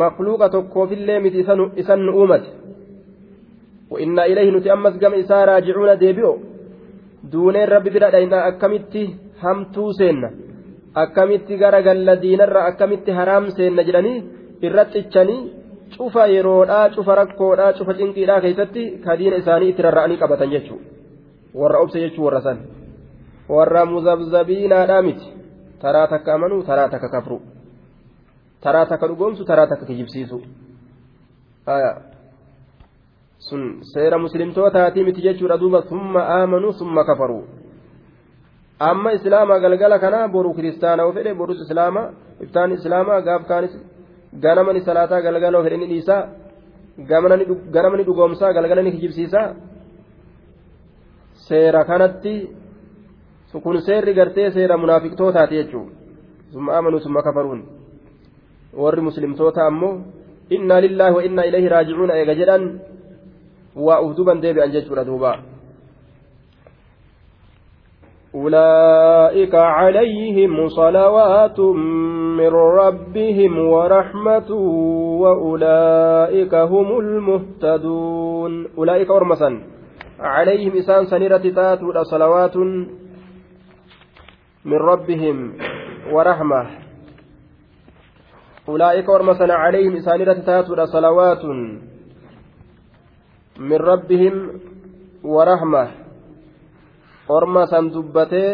[0.01, 2.63] makluuqa tokkoofillee miti isan nu uumate
[3.93, 6.33] وإنا إليه نتي أمس قم إسا راجعون ديبئو
[7.31, 9.01] duuneen rabbi bira dhaynaa akkamitti
[9.43, 10.29] hamtuu seenna
[11.03, 14.23] akkamitti gara galla diinarra akkamitti haraam seenna jedhanii
[14.62, 15.40] irratti ichanii
[15.96, 20.84] cufa yeroodhaa cufa rakkoodhaa cufa cinqiidhaa keessatti kadiina isaanii itti rarra'anii qabatan jechuudha.
[21.54, 22.58] Warra obse jechuu warra san.
[23.48, 25.26] Warra muzabzabiinaadhaa miti.
[25.80, 27.40] Taraa takka amanuu taraa takka kafru.
[28.60, 30.42] Taraa takka dhugoomsu taraa takka kijibsiisu.
[33.38, 35.82] Sun seera muslimtootaatii miti jechuudha duuba.
[35.88, 37.44] Summa aamanuu summa kafaruu
[38.80, 42.02] amma islaama galgala kana boru kiristaanaa fedhe borus islaama
[42.40, 43.74] iftaan islaamaa gaaf kaanis
[44.44, 46.22] ganamani salaataa galgala fedhe ni dhiisaa
[47.74, 49.46] ganamani dhugoomsaa galgala ni kijibsiisaa
[51.48, 52.34] seera kanatti
[53.64, 55.92] kun seerri gartee seera munaafiqtootaati jechuudha
[56.52, 57.60] summa aamanuu summa kafaruun
[58.82, 59.94] warri muslimtoota ammoo
[60.56, 62.64] innaa lillaahi wa innaa ilayhi raajicuuna eega jedhan
[63.86, 65.32] waa ufduban deebi'an jechuudha duuba
[68.38, 71.60] أولئك عليهم صلوات
[72.40, 74.50] من ربهم ورحمة
[75.22, 78.52] وأولئك هم المهتدون.
[78.78, 79.50] أولئك ورمسا
[80.20, 82.56] عليهم إسان سنيرة تاتوا صلوات
[84.70, 85.36] من ربهم
[86.14, 86.62] ورحمة.
[88.68, 91.44] أولئك ورمسا عليهم إسان تاتوا صلوات
[93.58, 94.34] من ربهم
[95.24, 96.07] ورحمة.
[97.36, 98.50] Orma san dubbatee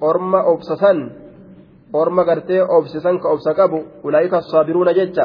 [0.00, 0.98] orma obsasan
[2.00, 5.24] orma gartee obsisan ka obsa qabu ulaa'ika saabiruuna jecha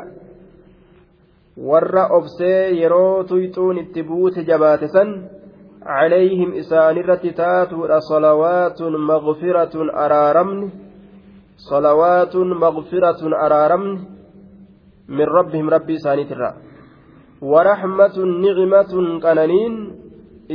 [1.69, 5.09] warra obsee yeroo tuyxuun itti buute jabaate san
[5.85, 9.75] عليهم إسانرة تاتود صلوات مغفرة
[10.05, 10.69] أرارمن
[11.57, 13.99] صلوات مغفرة أرارمن
[15.07, 16.51] من ربهم ربي إسانترا
[17.41, 19.73] ورحمة نعمة قنانين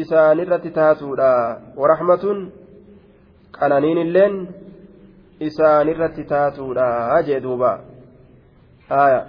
[0.03, 1.31] isaanirratti taatuudha
[1.77, 2.39] warahmatun
[3.59, 4.37] qananiin illeen
[5.41, 7.73] isaanirratti taatuudha jee duuba
[9.03, 9.21] aya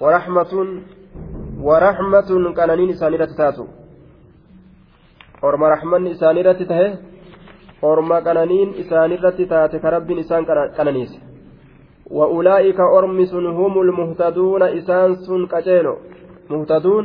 [0.00, 0.68] warahmatun
[1.68, 3.68] warahmatun qananiin isaanirratti taatu
[5.42, 6.90] orma rahmanni isaanirratti tahe
[7.92, 10.46] orma qananiin isaanirratti taate ka rabbiin isaan
[10.76, 11.28] qananiise
[12.10, 15.96] وأولئك أرمس هم المهتدون إسان سن كجيلو
[16.50, 17.04] مهتدون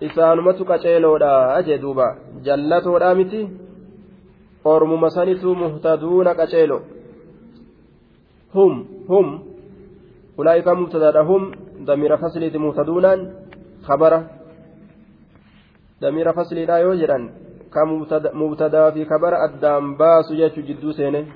[0.00, 2.06] isaanumatu qaceeloodha jee duuba
[2.46, 3.40] jallatoodha miti
[4.64, 6.78] ormuma sanitu muhtaduuna qaceelo
[8.54, 8.74] hum
[9.08, 9.26] hum
[10.38, 11.42] ulaa'ika mubtadaadha hum
[11.86, 13.20] damiira fasliiti muhtaduunaan
[13.86, 14.20] kabara
[16.00, 17.24] damiira fasliidha yoo jedhan
[17.70, 17.86] ka
[18.42, 21.26] mubtadaa fi kabara addaan baasu jechuu jidduu seene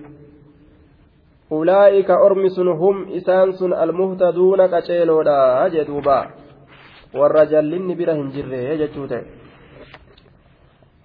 [1.51, 6.25] ulaa'ika ormi sun hum isaan sun almuhtaduuna qaceeloodha jee duubaa
[7.14, 9.40] warra jallinni bira hin jirre jechuu ta'e.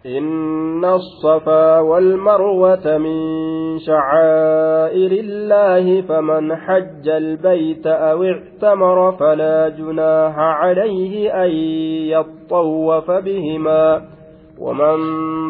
[0.05, 3.17] إن الصفا والمروة من
[3.79, 11.49] شعائر الله فمن حج البيت أو اعتمر فلا جناح عليه أن
[12.13, 14.01] يطوف بهما
[14.59, 14.97] ومن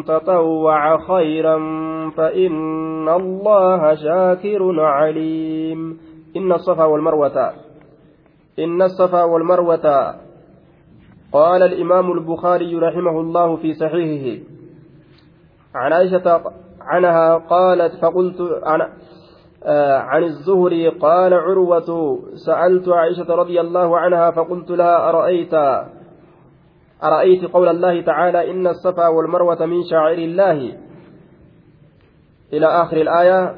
[0.04, 1.58] تطوع خيرا
[2.16, 5.98] فإن الله شاكر عليم.
[6.36, 7.52] إن الصفا والمروة
[8.58, 10.16] إن الصفا والمروة
[11.36, 14.42] قال الإمام البخاري رحمه الله في صحيحه.
[15.74, 16.42] عن عائشة
[16.80, 18.80] عنها قالت فقلت عن,
[19.64, 25.54] آه عن الزهري قال عروة سألت عائشة رضي الله عنها فقلت لها أرأيت
[27.04, 30.72] أرأيت قول الله تعالى إن الصفا والمروة من شاعر الله.
[32.52, 33.54] إلى آخر الآية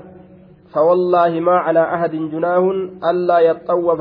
[0.74, 2.70] فوالله ما على أحد جناه
[3.10, 4.00] ألا يطوف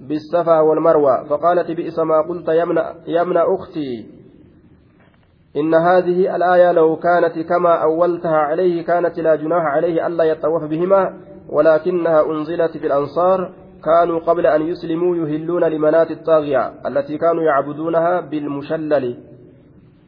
[0.00, 2.48] بالصفا والمروة فقالت بئس ما قلت
[3.06, 4.06] يا ابن أختي.
[5.56, 11.20] إن هذه الآية لو كانت كما أولتها عليه كانت لا جناح عليه ألا يطوف بهما
[11.48, 13.52] ولكنها أنزلت في الأنصار
[13.84, 19.16] كانوا قبل أن يسلموا يهلون لمنات الطاغية التي كانوا يعبدونها بالمشلل.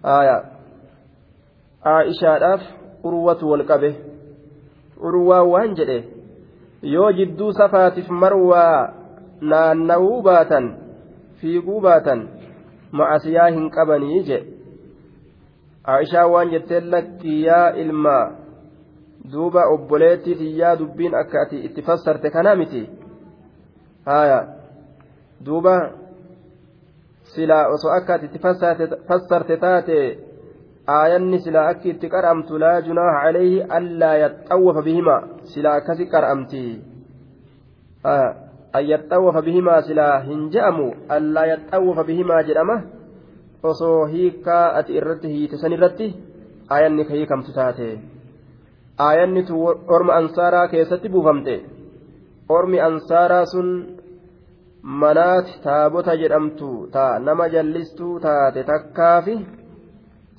[0.05, 0.43] آية.
[1.85, 2.61] عائشة أف
[3.05, 3.95] أروة والكبه
[5.05, 6.05] أروة وانجله
[6.83, 8.93] yoo jidduu safaatiif marwaa
[9.41, 10.67] naanna'uu baatan
[11.41, 12.29] fiiguu baatan
[13.01, 14.39] ma'asiyaa hin qabanii je
[15.95, 18.25] aishaa waan jetteen lakkii yaa ilmaa
[19.33, 22.83] duuba obboleettii tiyyaa dubbiin akka ati itti fassarte kana miti
[24.07, 24.41] haya
[25.47, 25.75] duuba
[27.35, 28.39] silaa osoo akka ati itti
[29.09, 29.99] fassarte taate
[30.97, 35.23] aayanni silaa akki itti qar'amtu laa junaaha calayhi allaa yaxxawwafa bihimaa
[35.55, 36.63] silaa akkasi qar'amti
[38.77, 42.77] an yaxxawwafa bihimaa silaa hin je'amu allaa yaxxawwafa bihimaa jedhama
[43.71, 46.09] osoo hiikaa ati irratti hiite san irratti
[46.71, 47.89] aayanni ka hiikamtu taate.
[49.07, 49.63] Aayanni tu
[49.97, 51.55] orma ansaaraa keessatti buufamte.
[52.57, 53.71] Ormi ansaaraa sun
[54.83, 59.35] manaati taabota jedhamtu taa nama jallistuu taate takkaafi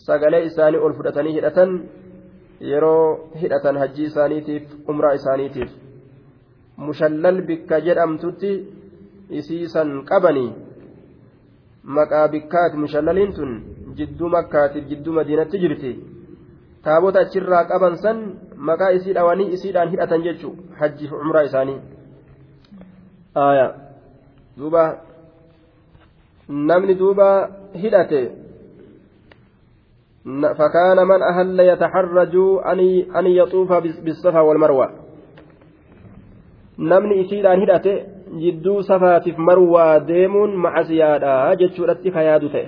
[0.07, 1.75] sagalee isaanii ol fudhatanii hidhatan
[2.71, 5.71] yeroo hidhatan hajjii isaaniitiif umraa isaaniitiif
[6.87, 8.51] mushallal bikka jedhamtutti
[9.39, 10.51] isiisan qabanii
[11.97, 13.51] maqaa bikkaati mushallaliin tun
[13.97, 15.91] jidduu makkaatiif jidduu madiinatti jirti
[16.83, 18.17] taabota achirraa qaban san
[18.71, 21.79] maqaa isii dhawanii isiidhaan hidhatan jechuu hajjiif umraa isaanii
[24.57, 24.83] duuba
[26.49, 27.31] namni duuba
[27.85, 28.23] hidhate
[30.59, 32.35] فكان من أهل يتحرج
[33.15, 34.98] أن يطوف بالصفا والمروة
[36.79, 37.93] namni isiidhaan hidhate
[38.41, 42.67] jidduu safaatiif marwaa deemuun macasiyaadha jechuudhatti kayaadu ta'e.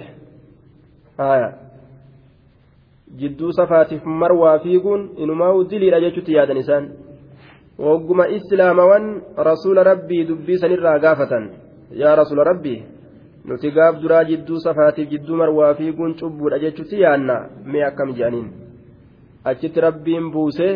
[3.19, 6.89] Jidduu safaatiif marwaa fiiguun inumaa diliidha jechuutti yaadan isaan.
[7.79, 11.49] Wogguma islaamawan rasuula rabbii dubbii sanirraa gaafatan.
[12.01, 12.79] Yaa rasuula rabbii
[13.45, 18.49] nuti gaaf duraa jidduu safaatiif jidduu marwaa fiiguun cubbuudha jechuutti yaanna mee akkam jedhaniin
[19.51, 20.73] achitti rabbiin buusee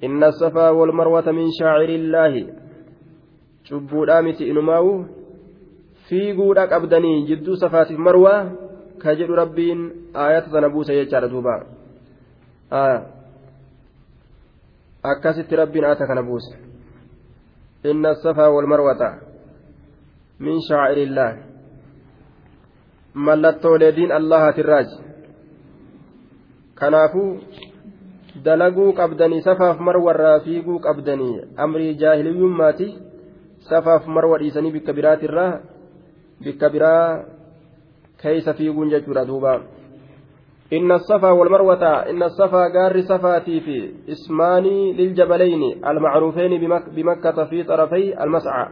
[0.00, 2.48] inna safaa wal marwata min shaacirillaahi
[3.68, 5.06] cubbuudhaa miti inumaawu
[6.08, 8.50] fiiguudha qabdanii jidduu safaatiif marwaa
[8.98, 9.80] ka jedhu rabbiin
[10.14, 11.54] aayata sana buuse jechaadha duuba
[15.02, 16.54] akkasitti rabbiin aayata kana buuse
[17.84, 19.10] inna safaa wal marwata
[20.38, 21.32] min shaacirillaah
[23.14, 24.88] mallattoolee diin allahaatirraaj
[26.74, 27.30] kanaafuu
[28.44, 32.88] dalaguu qabdanii safaaf marwarraa fiiguu qabdanii amrii jaahiliyyummaati
[33.70, 35.52] safaaf marwa dhiisanii bikka biraatirraa
[36.44, 37.24] bikka biraa
[38.22, 39.62] keeysa fiiguun jechuudha duuba
[40.72, 44.64] إن الصفا والمروة إن الصفا قار صفاتي في اسمان
[44.98, 48.66] للجبلين المعروفين بمك بمكة في طرفي المسعى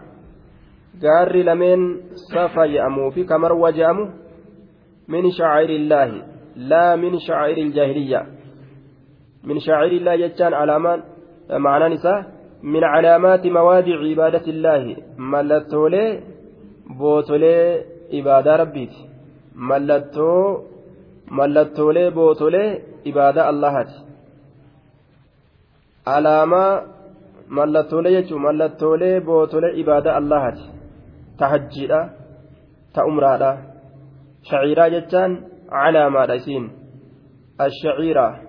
[1.03, 4.09] قار لمن صفا يأمو في كمروة جامو
[5.09, 6.22] من شعائر الله
[6.57, 8.27] لا من شعائر الجاهلية
[9.44, 11.00] من شعائر الله يجان علامات
[11.50, 12.18] معنى نساء
[12.62, 16.04] من علامات موادع عبادة الله ملتولي
[16.98, 17.57] بوتولي
[18.14, 19.02] عبادة ربيتي
[19.54, 20.64] mallattoo
[21.38, 23.94] mallattoolee bootolee ibaada allahaati
[26.14, 26.83] alaamaa
[27.59, 30.70] mallattoolee jechuun mallattoolee bootolee ibaada allahaati
[31.38, 32.00] ta hajjiidha
[32.94, 33.50] ta umraadha
[34.50, 35.38] shaciiraa jechaan
[35.70, 36.66] calaamaadha isiin
[37.61, 38.43] الشعيرة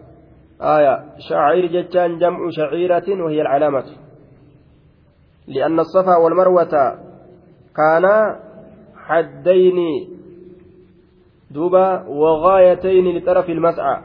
[0.62, 3.86] آية شعير جتان جمع شعيرة وهي العلامة.
[5.48, 6.96] لأن الصفا والمروة
[7.76, 8.40] كانا
[8.96, 9.78] حدين
[11.52, 14.02] دوبا وغايتين لطرف المسعى.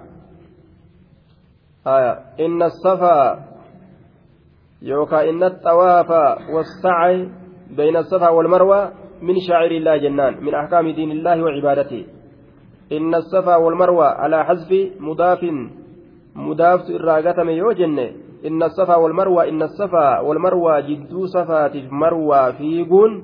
[1.87, 3.45] آية إن الصفا
[4.83, 6.11] يوكا إن الطواف
[6.55, 7.29] والسعي
[7.77, 12.07] بين الصفا والمروة من شعائر الله جنان من أحكام دين الله وعبادته.
[12.93, 15.45] إن الصفا والمروة على حذف مضاف
[16.37, 17.99] مضاف إراغة يوجن
[18.47, 23.23] إن الصفا والمروة إن الصفا والمروة جدو صفات مروة فيقون.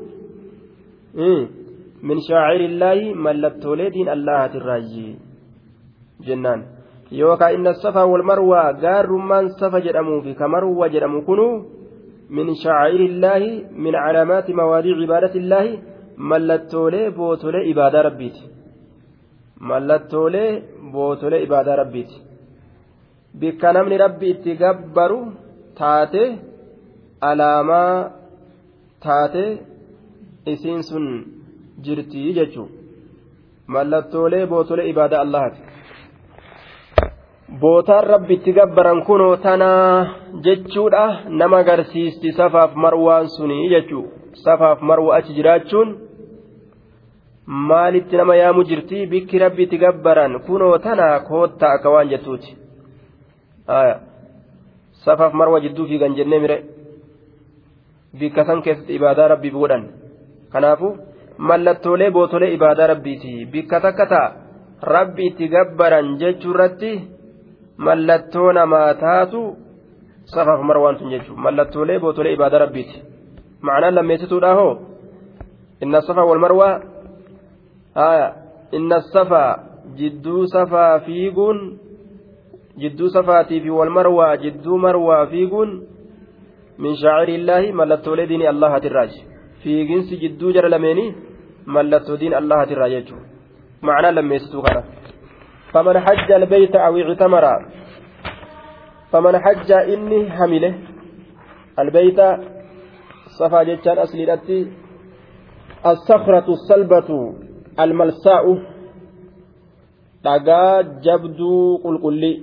[1.19, 1.49] إيه.
[2.03, 5.17] من شاعر الله ملتولي دين الله الراجي
[6.27, 6.61] جنان.
[7.13, 11.65] يوكا إن الصفا والمروة قار رمان صفا جرمو في كمروة جرمو كنو.
[12.31, 15.79] من شاعر الله من علامات مواضيع عبادة الله
[16.19, 18.39] ملتولي بوتولي عبادة ربيت.
[19.61, 22.13] ملتولي بوتولي عبادة ربيت.
[23.41, 25.21] Bikka namni rabbi itti gabbaru
[25.79, 26.23] taate
[27.29, 28.11] alaamaa
[29.05, 29.45] taate
[30.53, 31.07] isiin sun
[31.85, 32.71] jirtii jechuun.
[33.75, 35.61] Mallattoolee bootolee ibaada allahaati.
[37.61, 40.07] Bootaan rabbi itti gabbaran kunoo tanaa
[40.45, 41.05] jechuudha.
[41.29, 44.05] Nama agarsiisti safaaf marwaan sunii jechuu
[44.45, 45.89] safaaf marwa achi jiraachuun
[47.69, 49.07] maalitti nama yaamu jirti?
[49.07, 52.51] Bikki rabbi itti gabbaran kunoo tanaa koottaa akka waan jettuuti
[55.05, 56.65] safaaf marwa jidduu fiigan jennee mire.
[58.19, 59.85] Bikka san keessatti ibaadaa rabbii godhan.
[60.53, 60.97] Kanaafuu
[61.39, 63.47] mallattoolee bootolee ibaadaa rabbiiti.
[63.53, 64.33] Bikka takka ta'a.
[64.83, 66.91] Rabbi itti gabbaran jechuu irratti
[67.77, 69.57] mallattoo namaa taatu
[70.25, 73.03] safaaf marwaan tun jechuudha mallattoolee bootolee ibaadaa rabbiiti.
[73.61, 74.73] Ma'anaan lammeessituudha hoo
[75.81, 76.81] inna safaa wal marwaa
[78.73, 79.59] inna safaa
[79.97, 81.59] jidduu safaa fiiguun
[82.83, 85.71] jidduu safaatii fi wal marwaa jidduu marwaa fiiguun
[86.79, 89.25] min shaacirillaahi mallattoolee diinii allahatirraaji
[89.63, 91.15] fiiginsi jidduu jara lameenii
[91.77, 93.27] mallattoo diin allahatirraa jechuudha
[93.89, 94.83] ma'anaa lammeessituu kana
[95.73, 97.53] faman hajja albayta aw ictamara
[99.13, 100.75] faman hajja inni hamile
[101.77, 102.27] albayta
[103.39, 104.59] safaa jechaan asliidhatti
[105.93, 107.09] الصخرة الصلبة
[107.85, 108.45] الملساء
[110.25, 112.43] dhagaa jabduu qulqullii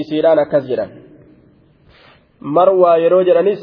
[0.00, 0.90] isiidhaan akkas jedhan
[2.56, 3.62] marwaa yeroo jedhanis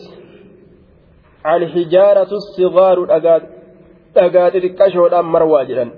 [1.54, 5.90] alhijaaratu sigaaru dhagaa xixiqqashoodhaan marwaa jedhan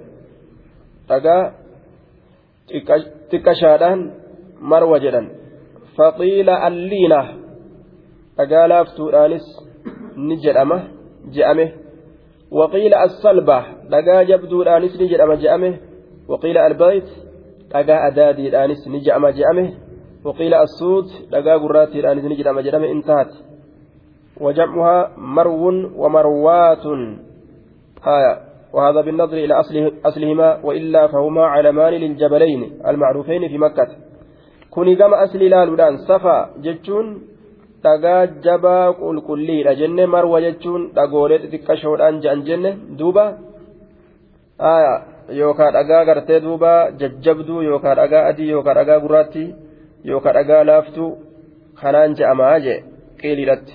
[1.09, 1.43] dhagaa
[3.31, 3.99] xiqqashaadhaan
[4.71, 5.27] marwa jedhan
[5.97, 7.19] faqiila alliina
[8.37, 9.45] dhagaa laaftuudhaanis
[10.27, 10.77] ni jedhama
[11.35, 11.65] je'ame
[12.59, 13.57] waqiila assalba
[13.93, 15.69] dhagaa jabduudhaanis ni jedhama je'ame
[16.31, 17.07] waqiila albayt
[17.73, 19.29] dhagaa adaadiidhaanis ni je'ama
[20.27, 23.31] waqiila assuud dhagaa gurraattiidhaanis ni jedhama jedhame intahat
[24.45, 25.65] وجمعها مرو
[26.01, 26.85] ومروات
[28.17, 28.33] آية
[28.73, 33.87] وهذا بالنظر إلى أصله أصلهما وإلا فهما علمان للجبلين المعروفين في مكة
[34.73, 37.07] كوني كما أصل لالودان صفا جتشون
[37.85, 43.25] dhagaa jabaa qulqulliidha jenne marwa jechuun dhagoolee xixiqqashoodhaan je'an jenne duuba
[45.39, 49.47] yookaan dhagaa gartee duuba jajjabduu yookaan dhagaa adii yookaan dhagaa gurraattii
[50.09, 51.09] yookaan dhagaa laaftuu
[51.81, 52.79] kanaan je'amaa jee
[53.21, 53.73] qiiliidhatti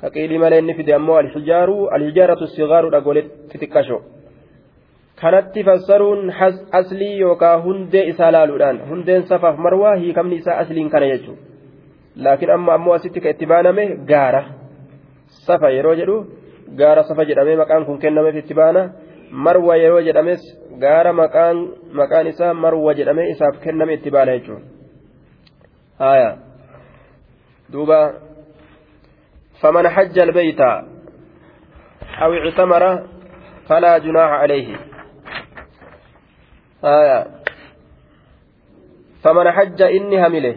[0.00, 4.00] ka qiilii malee inni fide ammoo alhijaaru alhijaaratu sigaaru dhagoolee xixiqqashoo
[5.20, 6.22] kanatti fassaruun
[6.80, 11.42] aslii yookaan hundee isaa laaluudhaan hundeen safaaf marwaa hiikamni isaa asliin kana jechuudha.
[12.24, 14.42] laakiin amma ammoo asitti ka itti baaname gaara.
[15.46, 16.16] Safa yeroo jedhu
[16.80, 18.82] gaara safa jedhamee maqaan kun kennameef itti baana.
[19.44, 20.42] Marwa yeroo jedhames
[20.82, 24.79] gaara maqaan isaa marwa jedhamee isaaf kenname itti baana jechuudha
[26.00, 26.40] haya
[27.68, 28.30] duuba
[29.60, 30.60] فمن حج البيت
[32.22, 33.06] أو اعتمر
[33.68, 34.76] فلا جناح عليه.
[36.84, 37.26] آية.
[39.24, 40.56] فمن حج إني همله.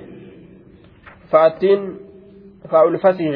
[1.31, 1.99] فأتين
[2.71, 3.31] فألفسه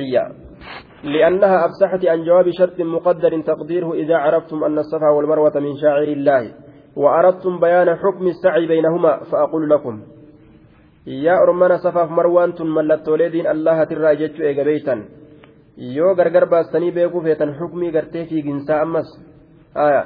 [1.03, 6.53] لأنها أفسحت عن جواب شرط مقدر تقديره إذا عرفتم أن الصفا والمروة من شاعر الله.
[6.95, 10.16] وأردتم بيان حكم السعي بينهما فأقول لكم.
[11.07, 15.05] yaa ormana safaaf marwaan tun mallattoolee diin allahatirraa jechuu eegabeeytan
[15.97, 19.13] yoo gargar baastanii beekuu feetan hukmii gartee fiiginsaa ammas
[19.85, 20.05] aya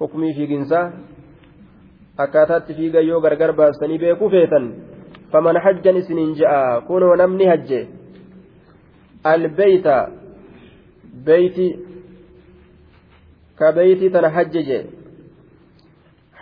[0.00, 0.84] hukmii fiiginsaa
[2.24, 4.74] akkaataatti fiiga yoo gargar baastanii beekuu feetan
[5.32, 7.88] faman hajjan isiniin ja'a kunoo namni hajje.
[9.24, 10.08] Albeyta
[11.24, 11.66] beeyti
[13.58, 14.90] ka beeyti tana hajje hajjeje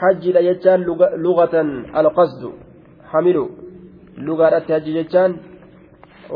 [0.01, 0.85] hajjidha jechaan
[1.17, 2.53] lugatan alqasdu
[3.15, 3.45] hamilu
[4.29, 5.39] lugaadhatti hajji jechaan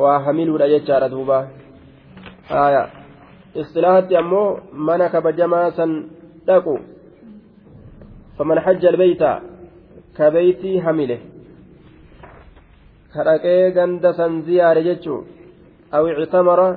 [0.03, 1.39] waa hamiluudha jechaadha duuba
[2.49, 2.83] haya
[3.55, 5.93] istilaahatti ammoo mana kabajamaa san
[6.47, 6.75] dhaqu
[8.39, 9.31] faman hajja albeyta
[10.17, 10.31] ka
[10.87, 11.17] hamile
[13.15, 15.21] kadhaqee ganda san ziyaare jechuu
[15.97, 16.69] aw ictamara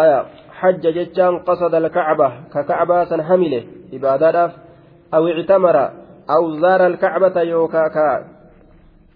[0.00, 0.18] aya
[0.60, 3.60] hajja jechaan qasada alkacba ka kacbaa san hamile
[3.96, 4.52] ibaadaadhaaf
[5.16, 5.22] aw
[6.26, 8.14] ka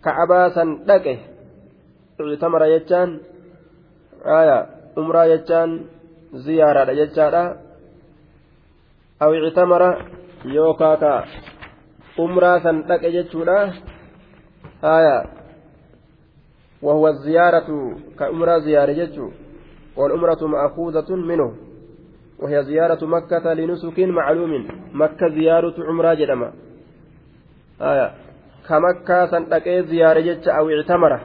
[0.05, 1.15] kacbaa san dhaqe
[2.35, 3.11] ictamara jechaan
[4.39, 4.59] aya
[4.97, 5.71] umraa jechaan
[6.45, 7.43] ziyaaraadha jechaadha
[9.21, 9.91] aw ictamara
[10.57, 11.13] yookaa ka
[12.25, 13.59] umraa san dhaqe jechuudha
[14.85, 15.25] آية
[16.83, 19.31] وهو الزيارة كأمرة زيارة جتشو
[19.97, 21.57] والأمرة مأخوذة منه
[22.39, 26.53] وهي زيارة مكة لنسك معلوم مكة زيارة عمرة جدما
[27.79, 31.21] ka akka san dhaqee ziyaare jecha awwictamara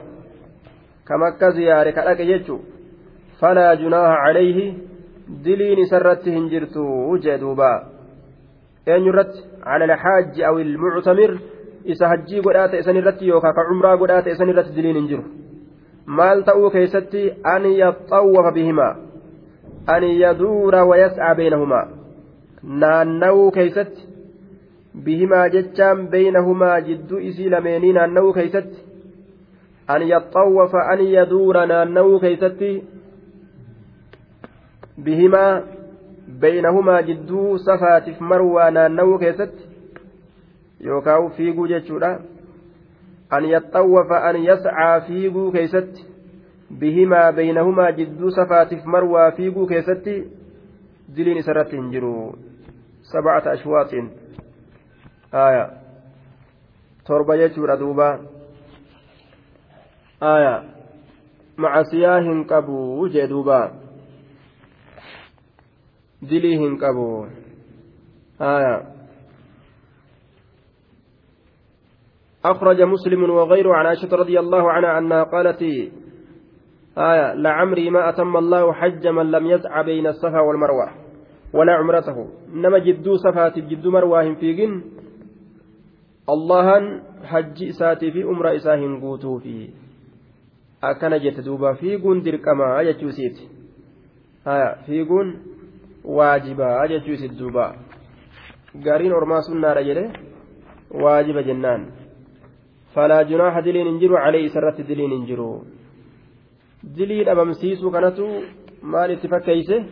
[1.04, 2.60] ka akka ziyaare ka dhaqe jechu.
[3.40, 4.66] Falaa junaaha calayhi.
[5.44, 7.70] Diliin isarratti hin jirtu jee duuba.
[8.86, 11.32] Eenyurratti cala alxaaji aw ilmuctamir
[11.84, 15.08] isa hajjii godhaa ta'e san irratti yookaan ka cumraa godhaa ta'e san irratti diliin hin
[15.08, 15.24] jiru.
[16.06, 17.22] Maal ta'uu keessatti?
[17.54, 18.92] An yaxxawwafa bihimaa
[19.86, 21.86] an yaduura wayas beenahumaa
[22.62, 24.06] naanna'uu keessatti
[25.00, 28.84] bihimaa jechaan beynahumaa jidduu isii lameenii naanna'uu keessatti
[29.88, 32.72] an yaxxawwafa an yaduura naanna'uu keessatti
[35.04, 35.62] bihimaa
[36.40, 39.64] beynahumaa jidduu safaatiif marwaa naanna'uu keessatti
[40.84, 42.18] yookaan fiiguu jechuudha.
[43.30, 46.06] An yaxxawwafa an yascaa fiiguu keeysatti
[46.78, 50.16] bihimaa beynahumaa jidduu safaatiif marwaa fiiguu keessatti
[51.16, 52.38] diliin isarratti hin jiru.
[53.02, 54.10] Sabcata ashwaaxin
[55.32, 55.70] aya.
[57.04, 58.20] Torba jechuudha duuba.
[60.20, 60.64] Aya.
[61.56, 63.72] Macasiyaa hin qabu jee duuba.
[66.22, 66.78] Dilii
[68.38, 68.92] aya.
[72.42, 75.62] أخرج مسلم وغيره عن عائشة رضي الله عنها أنها قالت
[76.98, 80.88] آية لعمري ما أتم الله حج من لم يسع بين الصفا والمروة
[81.54, 82.18] ولا عمرته.
[82.50, 84.82] نما جدو صفات جدو مرواهم فيقن
[86.28, 89.56] allahan hajji isaatii fi umra isaa hin guutuufi
[90.90, 93.48] akkana jette duuba fiiguun dirqamaa jechuu isiiti
[94.86, 95.32] fiiguun
[96.04, 97.74] waajibaa jechuu isiiti duuba.
[98.84, 100.04] Gariin ormaa sunnaadha jedhe
[101.02, 101.86] waajiba jennaan.
[102.94, 105.48] Falaa junaaha diliin hin jiru calee isarratti diliin hin jiru.
[106.96, 108.28] Dilii dhabamsiisuu kanatu
[108.82, 109.84] maal itti fakkeeyse?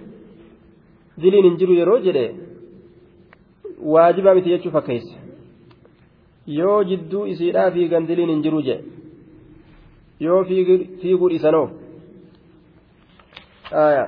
[1.22, 2.26] Diliin hin jiru yeroo jedhe
[3.94, 5.19] waajibaa miti jechuu fakkeeyse
[6.58, 8.84] yoo jidduu isiidhaa fiigan diliin hin jiru jedhe
[10.26, 11.68] yoo fiiguu dhiisanoo
[13.88, 14.04] آية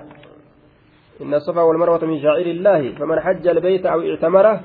[1.22, 4.60] إن الصفا والمروة من شعائر الله فمن حج البيت أو اعتمره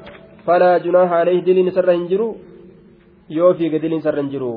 [0.45, 2.29] فلا جناح عليه دلين سر هنجرو
[3.29, 4.49] yoo fiige diliin sarra hin jiru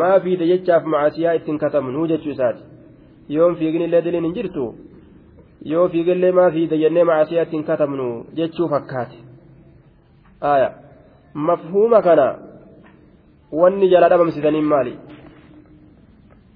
[0.00, 2.62] maa fiide jechaaf macaasiyaa ittiin katabnu jechuu isaati
[3.34, 4.64] yoon fiiginillee diliin hin jirtu
[5.72, 8.06] yoo fiigellee maa fiide jennee macaasiyaa ittiin katabnu
[8.38, 9.18] jechuu fakkaate
[11.48, 12.26] mafhuuma kana
[13.52, 14.98] wanni jala dhabamsitaniin maali?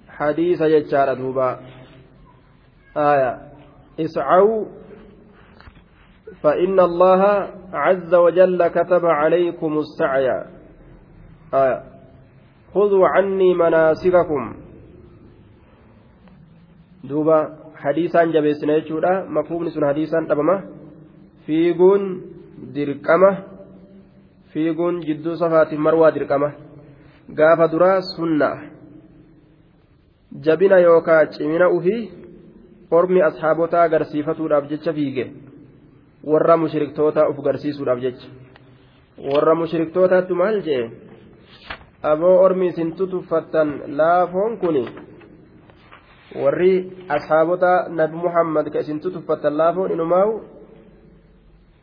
[0.07, 1.61] Hadiisa jechaadha duuba.
[2.95, 3.53] Aya
[3.99, 4.67] iscaw
[6.43, 7.23] فإن الله
[7.73, 10.29] عز وجل كتب عليكم السعي
[11.55, 11.83] آية
[12.75, 14.43] خذوا عني مناسككم
[17.05, 17.39] دوبا
[17.77, 20.57] حديثان جبيسنا يجودا مفهوم سن حديثان دبما
[21.47, 22.03] فيغون
[22.75, 23.33] درقمة
[24.53, 26.68] فيغون جدو صفات مروى درقمة
[27.35, 28.51] gaafa duraa sunna.
[30.45, 32.13] Jabina yookaa cimina ufii
[32.91, 35.33] ormi ashaabotaa agarsiifatuudhaaf jecha fiige.
[36.25, 38.29] Warra mushriktootaa uf garsiisuudhaaf jecha.
[39.33, 40.91] Warra mushriktootaatti maal jee?
[42.03, 44.77] Aboo ormi isin tutuffattan laafoon kun
[46.37, 50.33] warri ashaabota nabi muhammad ka isin tutuffattan laafoon inumaa'u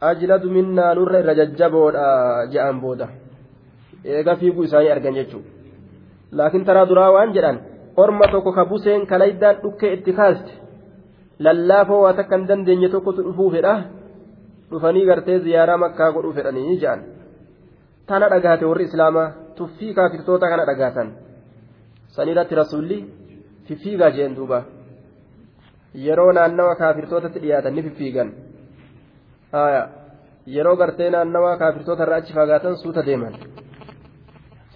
[0.01, 2.05] ajladu minnaa nurra irra jajjaboodha
[2.53, 3.07] je'an booda
[4.13, 5.49] eega fiiguu isaanii argan jechuudha.
[6.37, 7.57] Laakiin taraa duraa waan jedhan
[8.03, 10.51] orma tokko ka buseen kalaydaan dhukkee itti kaaste
[11.47, 13.75] lallaafoo waa takka hin dandeenye tokkotu dhufuu fedha.
[14.71, 17.01] Dhufanii gartee ziyaaraa makkaa godhuu fedhanii jedhan
[18.07, 19.27] tana dhagaate warri islaamaa
[19.57, 21.07] tuffii kaafirtoota kana dhagaatan.
[22.15, 22.97] Sanirratti rasuulli
[23.67, 24.59] fiffiigaa jeen duuba.
[26.05, 28.29] Yeroo naannawa kaafirtootatti dhiyaatan ni fiffiigan.
[30.55, 33.33] Yeroo gartee naannawa kaafirtoota irraa achi fagaatan suuta deeman.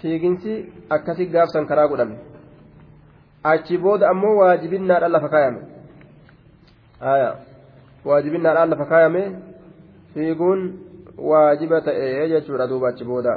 [0.02, 2.18] Fiiginsi akkasi gaafsan karaa godhame
[3.44, 5.62] achi booda ammoo waajibinnaadhaan lafa kaayame
[8.06, 9.24] waajibinnaadhaan lafa kaayame
[10.14, 10.62] fiiguun
[11.18, 13.34] waajiba ta'e jechuudha duuba achi booda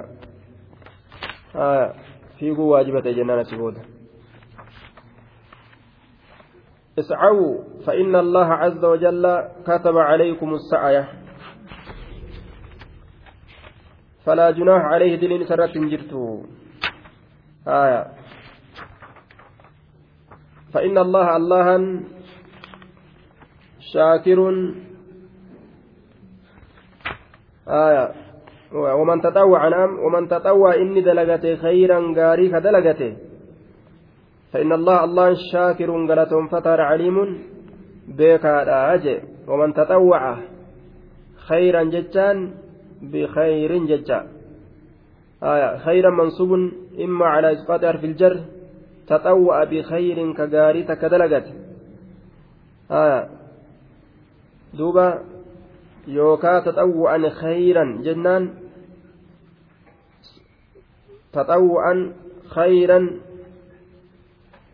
[2.39, 3.81] fiiguu waajiba ta'e jennaan achi booda
[6.99, 9.25] اسعوا فإن الله عز وجل
[9.67, 11.05] كتب عليكم السعي
[14.25, 16.43] فلا جناح عليه دلين سرت جرتو
[17.68, 18.07] آية.
[20.73, 21.66] فإن الله الله
[23.93, 24.39] شاكر.
[27.68, 28.07] آية.
[28.73, 29.99] ومن تطوع نعم.
[29.99, 33.16] ومن تطوع إني دلغته خيرا غاري كدلغته
[34.53, 37.16] فإن الله الله شاكر غلتهم فتر عليم
[38.09, 39.20] بيكا أجي.
[39.49, 40.39] ومن تطوع
[41.49, 42.62] خيرا جتان
[43.03, 44.29] بخير ججا.
[45.43, 46.53] آية خيرا منصوب
[47.01, 48.41] إما على إسقاط حرف الجر
[49.07, 51.47] تطوع بخير كغاري تكدلغت
[52.91, 53.29] آية
[54.75, 55.25] دوبا
[56.07, 58.55] يوكا تطوعا خيرا جنان.
[61.33, 62.13] تطوعا
[62.49, 63.11] خيرا.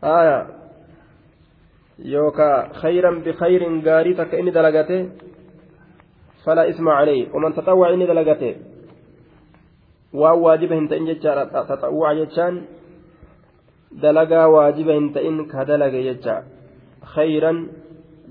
[0.05, 0.47] آية
[1.99, 5.09] يوكا خيرا بخير غاري تكإني دلغته
[6.49, 7.89] فلا اسم عليه ومن تطوع
[11.69, 12.55] taxawwaa jechaan
[14.03, 16.37] dalagaa waajiba hin ta'in ka dalage jecha
[17.13, 17.59] khayran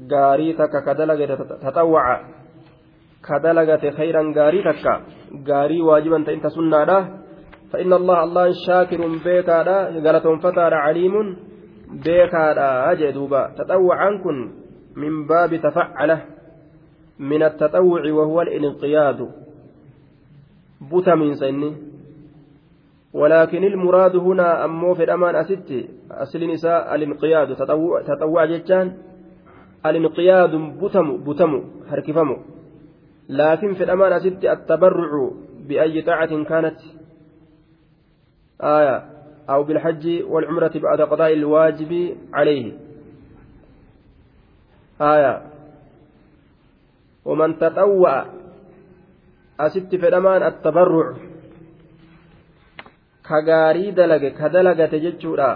[0.09, 2.17] gaarii takka ka dalage taxawwaca
[3.21, 4.93] ka dalagate khayran gaarii takka
[5.49, 6.99] gaarii waajiba hin ta'in ta sunnaadha
[7.67, 11.15] فإن الله الله شاكر بيكادا غلطون فتار عليم
[12.05, 14.37] بيكادا أجدوبا تطوعا كن
[14.95, 16.36] من باب تفعله
[17.19, 19.29] من التطوع وهو الانقياد.
[20.91, 21.75] بتمين سني
[23.13, 25.89] ولكن المراد هنا أمو في الأمان أستي.
[26.11, 27.55] أصل نساء الانقياد.
[27.55, 28.97] تطوع, تطوع جتان.
[29.85, 32.37] الانقياد بتم بتم هركفم
[33.29, 35.31] لكن في الأمان أستي التبرع
[35.67, 36.79] بأي طاعة كانت.
[38.61, 39.17] آية.
[39.49, 42.73] أو بالحج والعمرة بعد قضاء الواجب عليه.
[45.01, 45.56] آية.
[47.27, 48.25] ومن تطوع
[49.59, 51.07] أست فدمان التبرع.
[53.27, 55.51] كغاري دلق كدلقة جتشورا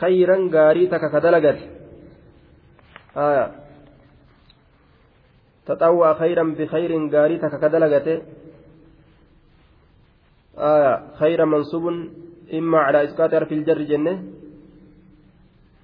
[0.00, 1.58] خيرا غاري تك كدلقة
[3.16, 3.46] آية.
[5.66, 8.08] تطوع خيرا بخير غاري تك كدلقة
[10.58, 10.94] آية.
[11.20, 11.84] خير منصوب
[12.54, 14.14] إما على إسقاط في الجر جنة.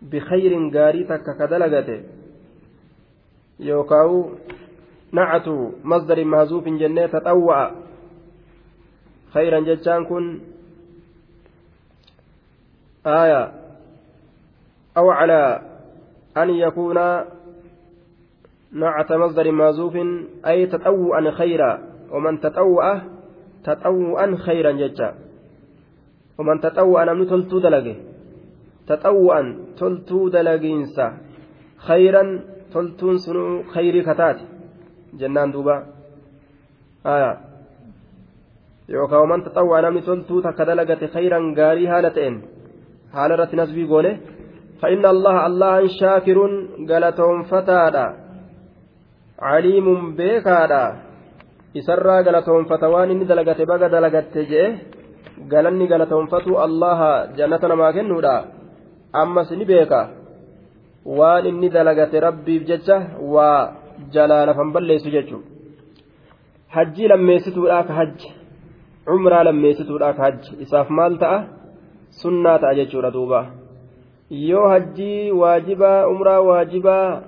[0.02, 1.90] بخير غاري تك كدلقة
[3.60, 4.30] يوكاو
[5.12, 5.48] نعت
[5.84, 7.70] مصدر مهزوف جنة تطوع.
[9.34, 10.40] خيرا جتشان كن.
[13.06, 13.52] آية.
[14.96, 15.62] أو على
[16.36, 16.94] أن يكون
[18.72, 19.96] نعت مصدر مهزوف
[20.46, 21.78] أي تطوعا خيرا.
[22.10, 23.02] ومن تطوع
[23.64, 25.14] تطوعا خيرا جتشا
[26.38, 27.96] ومن تطوع نمن تلتو دلقه.
[28.86, 29.42] تطوعا
[29.78, 31.16] تلتو دلقينسا
[31.76, 32.40] خيرا
[32.74, 34.44] toltuun sunuu khayrii kataati
[35.20, 35.76] jennaan duuba
[38.94, 42.36] yookaan waman taxawwaa namni toltuu takka dalagate khayran gaarii haala ta'een
[43.16, 44.12] haala irratti nasbii goone
[44.82, 46.38] فإن الله الله شاكر
[46.90, 48.06] قالتهم فتادا
[49.38, 49.86] عليم
[50.18, 50.84] بيكادا
[51.78, 54.70] إسرى قالتهم فتوان إني دلقت بقى دلقت جئه
[55.50, 57.00] قالني قالتهم فتو الله
[57.38, 58.36] جنتنا ما كنودا
[59.22, 59.42] أما
[61.04, 62.96] waan inni dalagate rabbiif jecha
[63.34, 63.58] waa
[64.14, 65.54] jalaa lafan balleessu jechuudha
[66.74, 68.28] hajjii lammeessituudhaaf hajji.
[69.06, 70.56] Cumraa lammeessituudhaaf hajji.
[70.64, 71.38] Isaaf maal ta'a?
[72.22, 73.40] Sunnaa ta'a jechuudha duuba.
[74.30, 77.22] Yoo hajjii waajibaa umraa waajibaa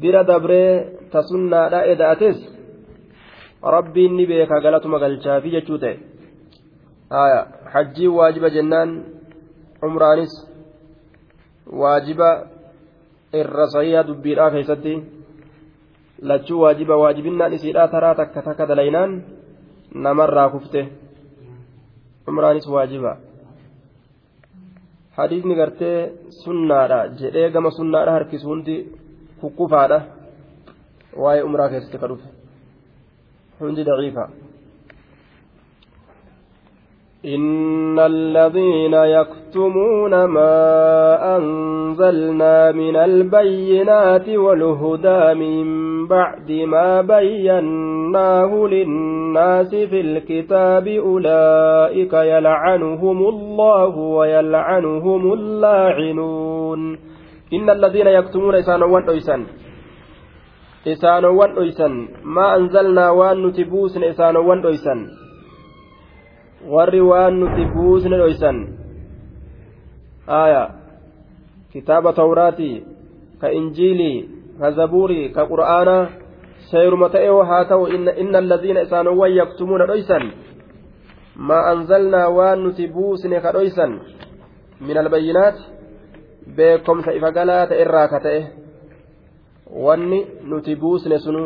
[0.00, 0.72] bira dabree
[1.12, 2.38] ta sunnaadhaa eda'ates
[3.74, 5.96] rabbiin ni beeka galatuma galchaafi jechuu ta'e.
[7.74, 8.90] Hajjii waajiba jennaan
[9.88, 10.34] umraanis
[11.82, 12.28] waajiba
[13.32, 14.92] irra sahiha dubbiidhaa keessatti
[16.22, 19.22] lachuu waajiba waajibinnaan isiidhaa taraa takka takka dalaynaan
[19.94, 20.88] namarraa kufte.
[22.28, 23.16] Umraanis waajiba.
[25.16, 26.12] Hadiisni gartee
[26.42, 28.76] sunnaadha jedhee gama sunnaadha harkisu hundi
[29.40, 30.00] kukkufaadha.
[31.22, 32.28] Waa'ee umraa keessatti ka dhufe.
[33.60, 34.28] Hundi daciifa
[37.34, 40.56] إن الذين يكتمون ما
[41.36, 45.66] أنزلنا من البينات والهدى من
[46.06, 56.98] بعد ما بيناه للناس في الكتاب أولئك يلعنهم الله ويلعنهم اللاعنون.
[57.52, 59.46] إن الذين يكتمون إسانوان أيسان
[60.86, 65.17] إسانوان أيسان ما أنزلنا وأن نتبوسن إسانوان أيسان
[66.68, 68.58] warri waan nuti buusne dhoysan
[70.26, 70.62] aya
[71.72, 72.84] kitaaba tawraati
[73.40, 74.28] ka injiilii
[74.60, 76.10] ka zabuurii ka qur'aanaa
[76.70, 80.32] seeruma ta'e haa ta'u inna alladiina isaanowwan yaktumuuna dhoysan
[81.38, 84.00] maa anzalnaa waan nuti buusne ka dhoysan
[84.80, 85.62] min albayyinaati
[86.56, 88.40] beekomsa ifa galaa ta'e irraa ka ta'e
[89.86, 91.42] wanni nuti buusne sunu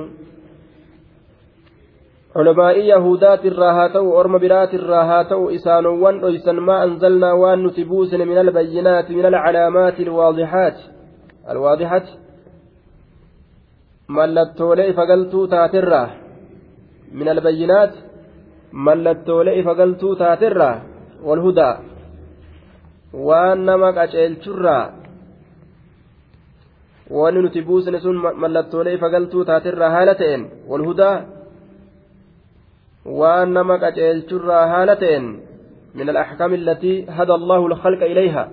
[2.35, 7.63] culamaa'ii yahudaati irraa haa ta'u orma biraati irraa haa ta'u isaanowwan dhoysan maa anzalnaa waan
[7.65, 10.83] nuti buusne min albayyinaati min alcalaamaati alwaadixaati
[11.55, 12.13] alwaadixati
[14.19, 16.09] mallattoolee ifagaltuu taatirraa
[17.21, 17.99] min albayyinaati
[18.73, 20.77] mallattoolee ifagaltuu taatirraa
[21.29, 21.75] walhudaa
[23.29, 24.85] waan nama qaceelchurraa
[27.21, 31.17] wanni nuti buusne sun mallattoolee ifagaltuu taatirraa haala ta'een walhudaa
[33.05, 35.27] waan nama qaceelchurraa haala ta'een
[35.95, 38.45] min alaxkaami allatii hada allahu alkhalqa ilayha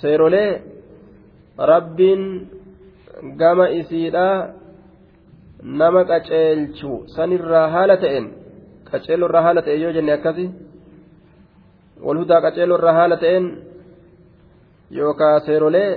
[0.00, 0.50] seerolee
[1.72, 2.22] rabbiin
[3.40, 4.36] gama isiidhaa
[5.62, 8.26] nama qaceelchu sanirraa haala ta'een
[8.90, 10.46] qaceelurraa haala ta'e yoo jenne akkasi
[12.06, 13.46] walhudaa qaceelurraa haala ta'een
[14.98, 15.90] yookaa seerolee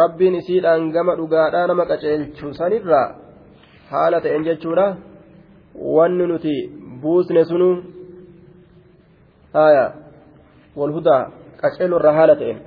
[0.00, 3.06] rabbiin isiidhaan gama dhugaadhaa nama qaceelchu sanirraa
[3.92, 4.86] haala ta'een jechuudha
[5.74, 6.54] wanni nuti
[7.02, 7.68] buusne sunu
[9.52, 9.86] haya
[10.76, 11.22] walhudaa
[11.62, 12.60] qaceelloo irraa haala ta'een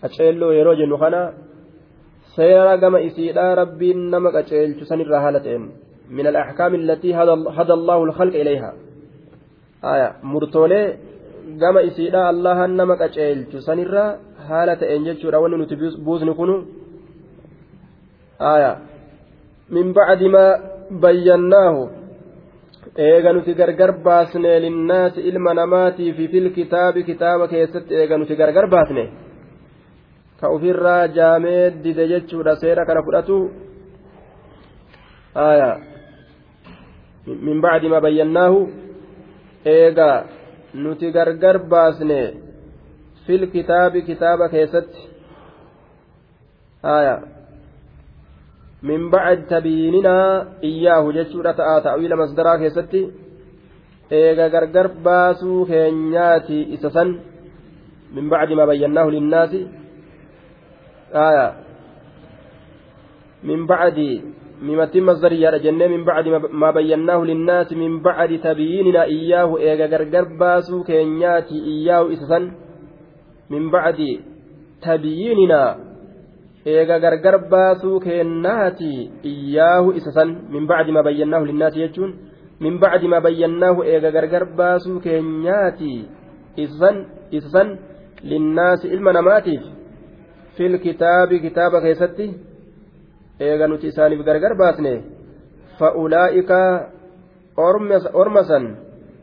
[0.00, 1.22] qaceelloo yeroo jennu kana
[2.36, 5.66] seera gama isiidhaa rabbiin nama qaceelchu sanirraa haala ta'een
[6.18, 7.14] من الأحكام التي
[7.58, 8.70] هدى الله الخلق إليها
[9.84, 10.82] آية مرتولي
[11.44, 14.16] gama isiidha allahan nama qaceelchu sanirra
[14.48, 16.54] haala ta'een jechuudha wanni nuti buusni kunu
[18.40, 18.80] aya
[19.68, 21.90] min bacdi maa bayyannaahu.
[22.96, 29.04] Eega nuti gargar baasne linnaasi ilma namaatiif fil kitaabi kitaaba keessatti eega nuti gargar baasne.
[30.40, 33.50] Ka ofirraa jaamee dide jechuudha seera kana fudhatu.
[37.26, 38.68] Min bacdi ma bayyannaahu.
[39.66, 40.24] Eegaa
[40.74, 42.20] nuti gargar baasne
[43.26, 45.02] fil kitaabi kitaaba keessatti
[48.84, 53.00] min ba'ad tabiininaa iyyaahu jechuudha ta'aa ta'awiila masdaraa keessatti.
[54.12, 57.16] Eega gargar baasuu keenyaati isa san.
[58.12, 59.60] Min ba'di maa bayyannaahu linnaasi.
[61.16, 61.46] Aya.
[63.42, 64.10] Min ba'di
[64.60, 70.84] mimattiin masdariyyaadha jennee min ba'di maa bayyannaahu linnaasi min ba'di tabiininaa iyyaahu eega gargar baasuu
[70.84, 72.52] keenyaati iyyaahu isa san.
[73.48, 74.20] Min ba'di
[74.84, 75.93] tabiininaa
[76.66, 78.92] eega gargar baasuu kennaati
[79.30, 82.14] iyyaahu isa san min bacdi ma bayyannaahu linnaasi jechuun
[82.60, 86.08] min bacdi ma bayyannaahu eega gargar baasuu keenyaati?
[86.56, 87.78] Isa san
[88.22, 89.62] linnaasi ilma namaatiif
[90.56, 92.26] fil kitaabi kitaaba keessatti
[93.40, 94.94] eega nuti isaaniif gargar baasne
[95.78, 96.70] fa'ulaa'ikaa
[98.14, 98.64] orma san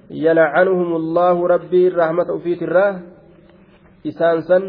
[0.09, 2.99] yalcanuhum allaahu rabbii rahmata ufiitirraa
[4.03, 4.63] isaan san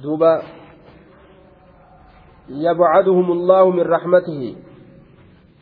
[0.00, 0.42] duuba
[2.48, 4.50] yabcaduhum allaahu min raxmatihi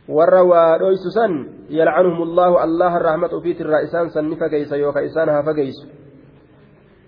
[0.07, 1.31] warra waa dhoysu san
[1.69, 5.87] yalcanuhum allaahu allaha rahmata ufiitirraa isaan san ni fageysa yooka isaan haa fageysu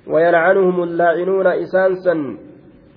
[0.06, 2.14] ويلعنهم اللاعنون إسانسا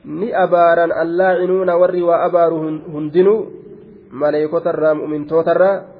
[0.08, 3.48] ni abaaran allaacinuuna warri waa abaaru hundinuu
[4.12, 5.97] maleeykotarraa mu'mintootarraa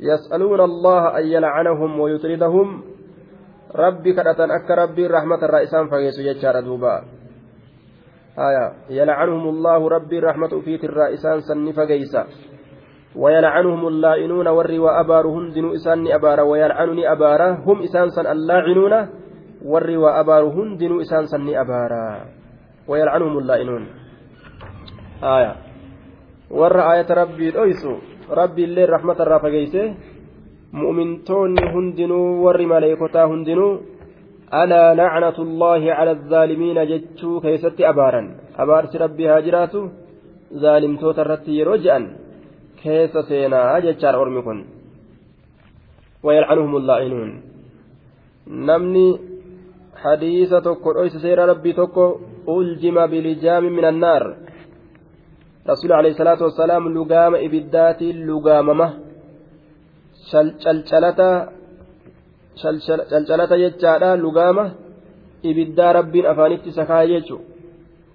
[0.00, 2.68] yas'aluuna allaha an yalcanahum wayuxridahum
[3.72, 7.04] rabbi kadhatan akka rabbiin rahmatarraa isaan fageessu jechaadha duuba
[8.92, 12.28] yalcanuhum allahu rabbiin rahmata ufiitirraa isaan san ni fageysa
[13.16, 18.94] ويلعنهم اللائنون وري وأبار هندن إسان أبار ويلعنني أبارا هم إسان سن اللاعنون
[19.64, 22.08] وري وأبار هندن إسان سن أبارا
[22.88, 23.82] ويلعنهم اللائنون
[25.22, 25.52] آية
[26.50, 27.94] ور آية ربي الأيسو
[28.30, 29.82] rabbi illee rahmata irraa fageeyse
[30.82, 33.72] mu'mintoonni hundinuu warri maleekotaa hundinuu
[34.50, 38.28] alaa lacnatu allaahi cala aalimiina jechuu keeysatti abaaran.
[38.62, 39.90] Abaarsi rabbii haa jiraatu
[40.62, 42.04] zaalimtoota irratti yeroo je'an
[42.82, 44.58] keessa seenaa jechaadha ormi kun.
[46.24, 47.32] Wayalcanuhum allaa'inuun
[48.46, 49.06] namni
[50.02, 52.04] hadiisa tokko dhoysa seera rabbii tokko
[52.46, 54.24] uljima bilijaami min annaar
[55.66, 58.92] salaatu wassalaam lugaama ibiddaatiin lugaamama
[63.10, 64.70] calcalata jechaadha lugaama
[65.42, 67.40] ibiddaa rabbiin afaanitti sakaa jechu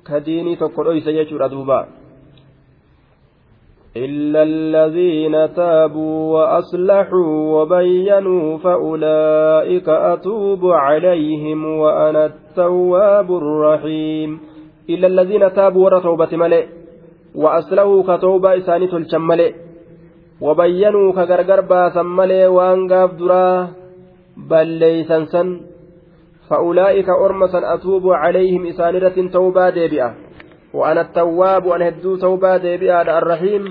[0.03, 1.87] ka diinii tokko dhoysa jechuudha duubaa
[3.97, 14.39] إلا الذين تابوا وأصلحوا وبينوا فأولئك أتوب عليهم وأنا التواب الرحيم
[14.89, 16.80] إلا الذين تابوا ورتوبة ملئ
[17.35, 19.51] وأصلحوا كتوبة إساني تلشم ملئ
[20.41, 23.69] وبينوا كغرغر باسا ملئ وأنقاف دراه
[24.37, 25.61] بل ليسا سن.
[26.49, 30.15] فأولئك أرمسا أتوب عليهم إسانرة توبة ديبئة.
[30.73, 33.63] وأنا التواب وأنا هدو توبة ديبئة الرحيم.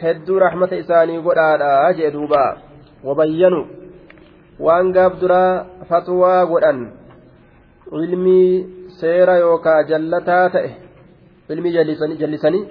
[0.00, 1.60] هدو رحمة إساني قرآن
[1.96, 2.56] جدوبا
[3.04, 3.64] وبينوا.
[4.60, 6.80] waan gaaf duraa fatwaa godhan
[7.98, 8.66] ilmii
[9.00, 10.70] seera yookaa jallataa ta'e
[11.54, 12.62] ilmii jallisanii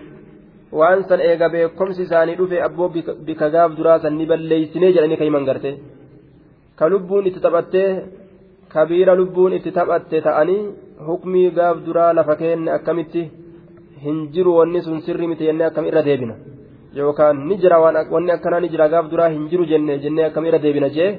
[0.80, 2.90] waan san eega beekomsi isaanii dhufe abboo
[3.28, 5.72] bika gaaf duraa san ni balleeysinee jedhanii ka himan garte
[6.80, 7.90] ka lubbuun itti taphattee
[8.74, 10.62] kabiira lubbuun itti taphatte ta'anii
[11.08, 13.24] hukmii gaaf duraa lafa keenne akkamitti
[14.04, 16.36] hin jiru wanni sun sirri miti jennee akkam irra deebina
[17.00, 17.78] yookaan ni jira
[18.14, 21.10] wanni akkanaa ni jira gaaf duraa hin jiru jenne jennee akkam irra deebina jee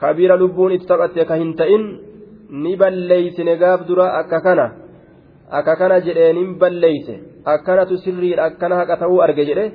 [0.00, 1.84] kabiira lubbuun itti taphatte ka hin ta'in
[2.62, 4.66] ni balleeysine gaaf duraa akka kana
[5.58, 7.14] akka kana jedhee nin balleeyse
[7.44, 9.66] akkanatu sirriidha akkana haqa ta'uu arge jedhe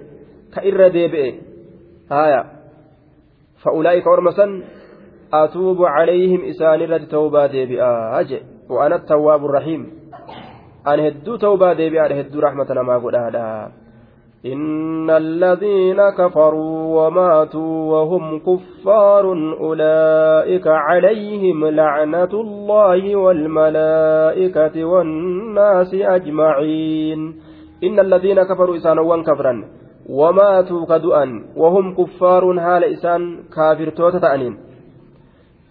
[0.53, 1.29] ka irra deebi'e
[2.09, 2.41] haaya
[3.63, 4.59] fa'ulaa'ika orma san
[5.31, 8.39] atuubu calayhim isaanirratti tawbaa deebi'aa je
[8.69, 9.81] وأنا التواب الرحيم
[10.87, 13.15] أن هدو توبة ديبي أنا هدو رحمة ما قد
[14.45, 27.35] إن الذين كفروا وماتوا وهم كفار أولئك عليهم لعنة الله والملائكة والناس أجمعين
[27.83, 29.63] إن الذين كفروا إسانوا كفرا
[30.09, 34.57] وماتوا كدؤا وهم كفار هال إسان كافر توتتأنين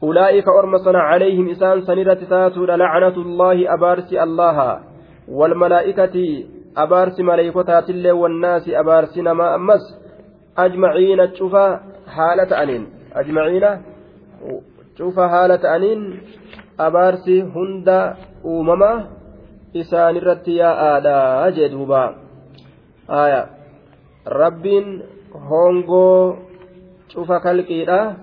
[0.02, 4.80] أولئك أرمسنا عليهم إسان سنرة تاتون لعنة الله أبارس الله
[5.28, 6.44] والملائكة
[6.76, 9.84] أبارس ملائكتات الله والناس أبارس نما أمس
[10.58, 13.64] أجمعين تشوفا حالة أنين أجمعين؟
[14.96, 16.02] cufa haala ta'aniin
[16.78, 18.16] abaarsi hunda
[19.74, 22.14] uumamaa isaanirratti yaa'aadha jee duuba
[24.26, 25.02] rabbiin
[25.50, 26.36] hongoo
[27.08, 28.14] cufa kalqiidha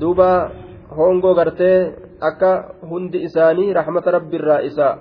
[0.00, 0.50] duuba
[0.96, 4.98] hongoo gartee akka hundi isaanii rahmata rabbiirraa isa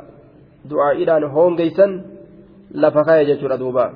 [0.69, 2.03] du'aa'iidhaan hongeysan
[2.73, 3.91] lafa ka'e jechuudha duuba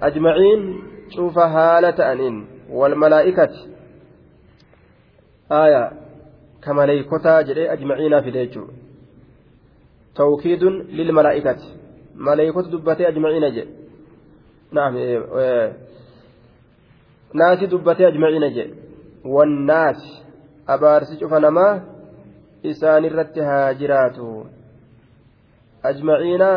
[0.00, 0.84] ajmaciin
[1.16, 3.68] cufa haala ta'aniin walmalaa'ikati
[5.50, 5.90] aayaa
[6.60, 8.85] ka maleeykotaa jedhee ajmaciinaa fide jechuudha
[10.16, 11.68] tawkiidun lilmalaa'ikati
[12.28, 13.72] maleeykota dubbatee ajmaciina jedhe
[17.40, 18.74] naasi dubbatee ajmaciina jedhe
[19.34, 20.12] wannaasi
[20.74, 21.80] abaarsi cufa namaa
[22.62, 24.46] isaanirratti haa jiraatu.
[25.82, 26.50] Ajmaciina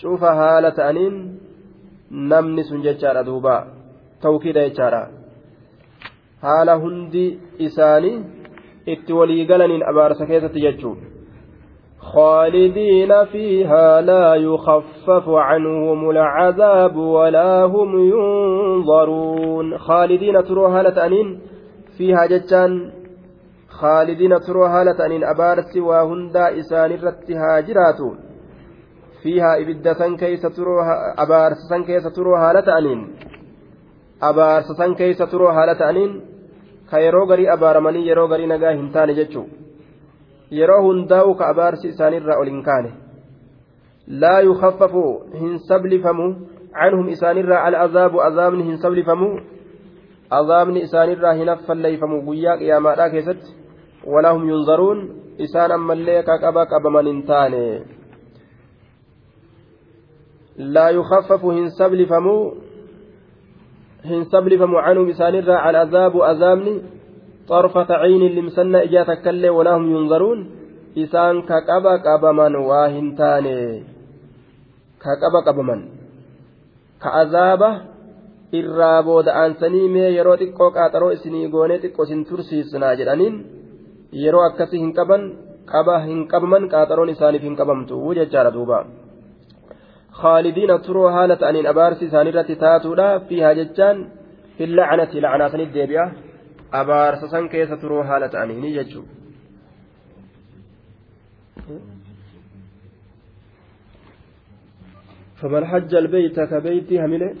[0.00, 1.16] cufa haala ta'aniin
[2.10, 3.56] namni sun jechaadha duuba.
[4.22, 5.02] Tawkiida jechaadha.
[6.42, 7.24] Haala hundi
[7.58, 8.24] isaanii
[8.86, 11.09] itti walii galaniin abaarsa keessatti jechuun
[12.00, 19.78] خالدين فيها لا يخفف عنهم العذاب ولا هم ينظرون.
[19.78, 21.40] خالدين تروا هالة أنين؟
[21.98, 22.92] فيها جتان.
[23.68, 28.18] خالدين تروا هالة أنين؟ أبارس وهندا إسان رتها جراتون
[29.22, 30.82] فيها إبدة كيس تروا
[31.22, 33.00] أبارس كيس تروا هالة أنين.
[34.22, 36.30] أبارس كيس تروا هالة أنين؟
[36.92, 39.46] abaaramanii yeroo garii nagaa hin taane jechuu
[40.58, 42.90] yeroo hundaa'u ka abaarsi isaanirraa ol hin kaane
[44.24, 45.04] laa yukaffafu
[45.42, 46.26] hin sablifamu
[46.80, 49.30] canhum isaanirraa al'azaabu azaabni hin sablifamu
[50.40, 53.56] azaabni isaanirraa hin affalleeyfamu guyyaa qiyaamaadhaa keessatti
[54.14, 55.00] walaa hum yunzaruun
[55.46, 57.64] isaan ammallee ka qaba qabaman hin taane
[60.76, 62.36] laa yukaffafu hin sablifamu
[64.12, 66.74] hin sablifamu canhum isaanirraa al'azaabu azaabni
[67.48, 70.50] طرفة عين لمسنة إجاتك كلي ولا هم ينظرون
[70.98, 73.84] إسان كقبا قبما واهنتاني
[75.02, 75.76] كقبا قبما
[77.02, 77.70] كعذابة
[78.58, 83.36] irraa booda aansanii mee yeroo xiqqoo qaaxaroo isinii goonee xiqqoo isin tursiisnaa jedhaniin
[84.22, 85.28] yeroo akkasii hin qaban
[85.72, 88.80] qaba hin qabaman qaaxaroon isaaniif hin qabamtu jechaadha duuba
[90.20, 94.08] خالدين تروا هالة أنين أبارسي سانيرة تاتولا فيها ججان
[94.56, 95.54] في اللعنة لعنة
[96.70, 99.02] الديبئة أبارس سان كيس تروا هالة أنين ججو
[105.36, 107.34] فمن حج البيت كبيت همله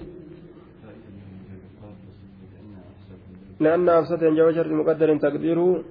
[3.60, 5.84] لأن أفسد جوجر مقدر تقديره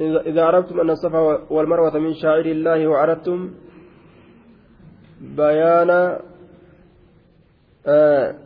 [0.00, 1.18] إذا عرفتم أن الصفا
[1.50, 3.54] والمروة من شاعر الله وعرفتم
[5.20, 5.90] بيان
[7.86, 8.45] آه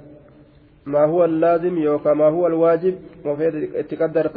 [0.91, 4.37] ما هو اللازم يوكا ما هو الواجب؟ وفي اتقدرت؟